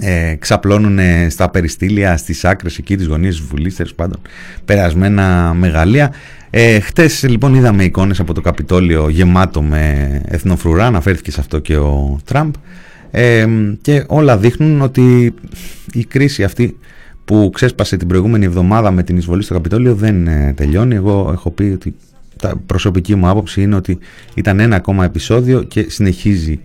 [0.00, 0.98] ε, ξαπλώνουν
[1.30, 4.20] στα περιστήλια στις άκρες εκεί της γωνίας της Βουλής τέλος πάντων
[4.64, 6.12] περασμένα μεγαλεία.
[6.50, 10.86] Ε, χτες λοιπόν είδαμε εικόνες από το Καπιτόλιο γεμάτο με εθνοφρουρά.
[10.86, 12.54] Αναφέρθηκε σε αυτό και ο Τραμπ.
[13.10, 13.46] Ε,
[13.80, 15.34] και όλα δείχνουν ότι
[15.92, 16.78] η κρίση αυτή
[17.24, 20.94] που ξέσπασε την προηγούμενη εβδομάδα με την εισβολή στο Καπιτόλιο δεν ε, τελειώνει.
[20.94, 21.94] Εγώ έχω πει ότι
[22.40, 23.98] τα προσωπική μου άποψη είναι ότι
[24.34, 26.60] ήταν ένα ακόμα επεισόδιο και συνεχίζει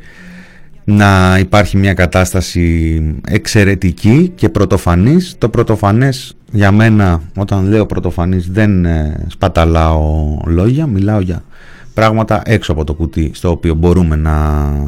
[0.86, 5.36] να υπάρχει μια κατάσταση εξαιρετική και πρωτοφανής.
[5.38, 11.44] Το πρωτοφανές για μένα, όταν λέω πρωτοφανής, δεν ε, σπαταλάω λόγια, μιλάω για
[11.94, 14.34] πράγματα έξω από το κουτί στο οποίο μπορούμε να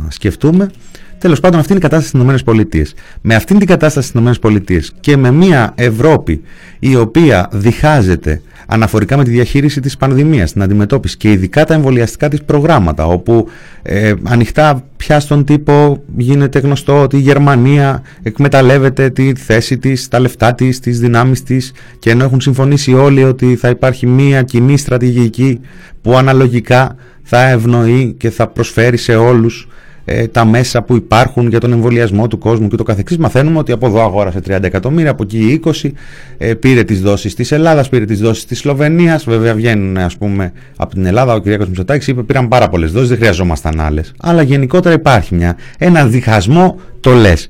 [0.08, 0.70] σκεφτούμε.
[1.18, 3.00] Τέλος πάντων αυτή είναι η κατάσταση στις ΗΠΑ.
[3.22, 6.42] Με αυτήν την κατάσταση στις ΗΠΑ και με μια Ευρώπη
[6.80, 12.28] η οποία διχάζεται αναφορικά με τη διαχείριση της πανδημίας, την αντιμετώπιση και ειδικά τα εμβολιαστικά
[12.30, 13.48] της προγράμματα, όπου
[13.82, 20.20] ε, ανοιχτά πια στον τύπο γίνεται γνωστό ότι η Γερμανία εκμεταλλεύεται τη θέση της, τα
[20.20, 24.78] λεφτά της, τις δυνάμεις της και ενώ έχουν συμφωνήσει όλοι ότι θα υπάρχει μία κοινή
[24.78, 25.60] στρατηγική
[26.02, 29.68] που αναλογικά θα ευνοεί και θα προσφέρει σε όλους
[30.10, 33.18] ε, τα μέσα που υπάρχουν για τον εμβολιασμό του κόσμου και το καθεξής.
[33.18, 35.92] Μαθαίνουμε ότι από εδώ αγόρασε 30 εκατομμύρια, από εκεί 20,
[36.38, 40.52] ε, πήρε τις δόσεις της Ελλάδας, πήρε τις δόσεις της Σλοβενίας, βέβαια βγαίνουν ας πούμε
[40.76, 41.46] από την Ελλάδα, ο κ.
[41.46, 44.14] Μητσοτάκης είπε πήραν πάρα πολλές δόσεις, δεν χρειαζόμασταν άλλες.
[44.20, 47.48] Αλλά γενικότερα υπάρχει μια, ένα διχασμό, το λες.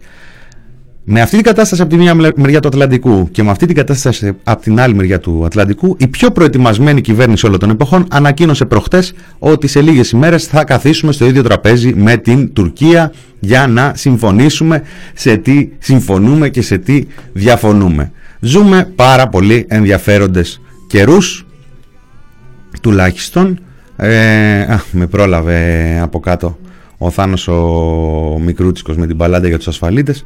[1.10, 4.34] Με αυτή την κατάσταση από τη μία μεριά του Ατλαντικού και με αυτή την κατάσταση
[4.43, 9.14] από την άλλη μεριά του Ατλαντικού, η πιο προετοιμασμένη κυβέρνηση όλων των εποχών ανακοίνωσε προχτές
[9.39, 14.82] ότι σε λίγες ημέρες θα καθίσουμε στο ίδιο τραπέζι με την Τουρκία για να συμφωνήσουμε
[15.14, 17.03] σε τι συμφωνούμε και σε τι
[17.34, 18.12] διαφωνούμε.
[18.39, 21.45] Ζούμε πάρα πολύ ενδιαφέροντες καιρούς,
[22.82, 23.60] τουλάχιστον.
[23.95, 26.58] Ε, α, με πρόλαβε από κάτω
[26.97, 30.24] ο Θάνος ο Μικρούτσικος με την παλάντα για τους ασφαλίτες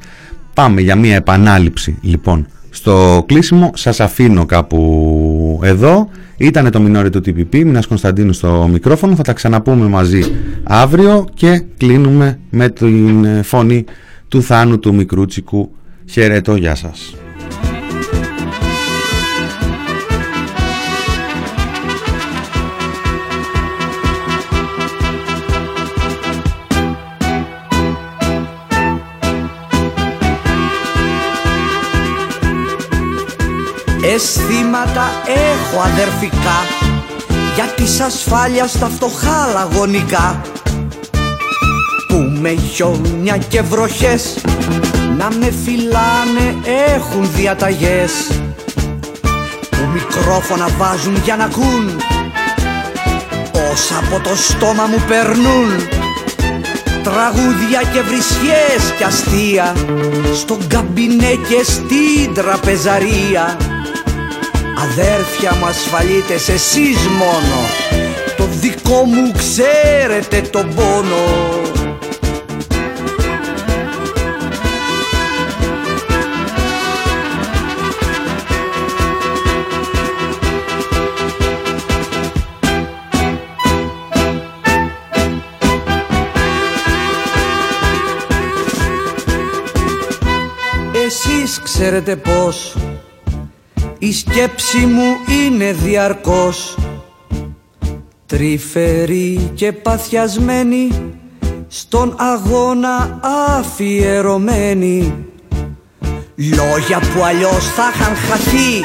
[0.54, 3.72] Πάμε για μια επανάληψη λοιπόν στο κλείσιμο.
[3.76, 6.10] Σας αφήνω κάπου εδώ.
[6.38, 9.16] Ήτανε το μινόρι του TPP, Μινάς Κωνσταντίνου στο μικρόφωνο.
[9.16, 10.24] Θα τα ξαναπούμε μαζί
[10.64, 13.86] αύριο και κλείνουμε με την φωνή
[14.28, 15.72] του Θάνου του Μικρούτσικου.
[16.06, 17.16] Χαιρετώ, γεια σας.
[34.14, 36.59] Αισθήματα έχω αδερφικά
[37.55, 40.41] Για της ασφάλειας τα φτωχά λαγωνικά.
[42.07, 44.38] Που με χιόνια και βροχές
[45.18, 46.55] Να με φυλάνε
[46.95, 48.12] έχουν διαταγές.
[49.70, 52.01] Που μικρόφωνα βάζουν για να ακούν
[53.72, 55.70] Όσα από το στόμα μου περνούν.
[57.03, 59.74] Τραγούδια και βρισιές και αστεία
[60.34, 63.57] Στον καμπινέ και στην τραπεζαρία
[64.82, 67.68] Αδέρφια μου ασφαλίτες εσείς μόνο.
[68.38, 71.60] Το δικό μου ξέρετε τον πόνο.
[91.06, 92.76] Εσείς ξέρετε πως
[94.04, 96.78] η σκέψη μου είναι διαρκώς
[98.26, 100.89] Τρυφερή και παθιασμένη
[101.68, 103.20] Στον αγώνα
[103.58, 105.26] αφιερωμένη.
[106.36, 108.82] Λόγια που αλλιώς θα είχαν χαθεί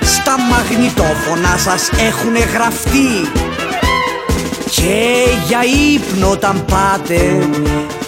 [0.00, 3.10] Στα μαγνητόφωνα σας έχουν γραφτεί.
[4.70, 5.60] Και για
[5.94, 7.48] ύπνο όταν πάτε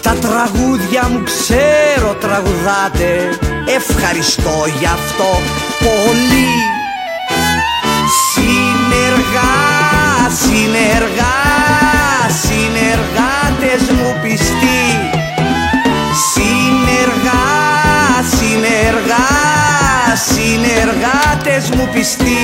[0.01, 3.39] Τα τραγούδια μου ξέρω τραγουδάτε.
[3.75, 6.53] Ευχαριστώ γι' αυτό πολύ.
[8.33, 9.55] Συνεργά,
[10.43, 11.37] συνεργά,
[12.43, 14.81] συνεργάτες μου πιστοί.
[16.33, 17.45] Συνεργά,
[18.37, 19.29] συνεργά,
[20.27, 22.41] συνεργάτες μου πιστοί.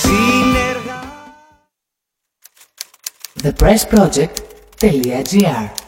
[0.00, 1.00] Συνεργά.
[3.42, 5.83] Thepressproject.gr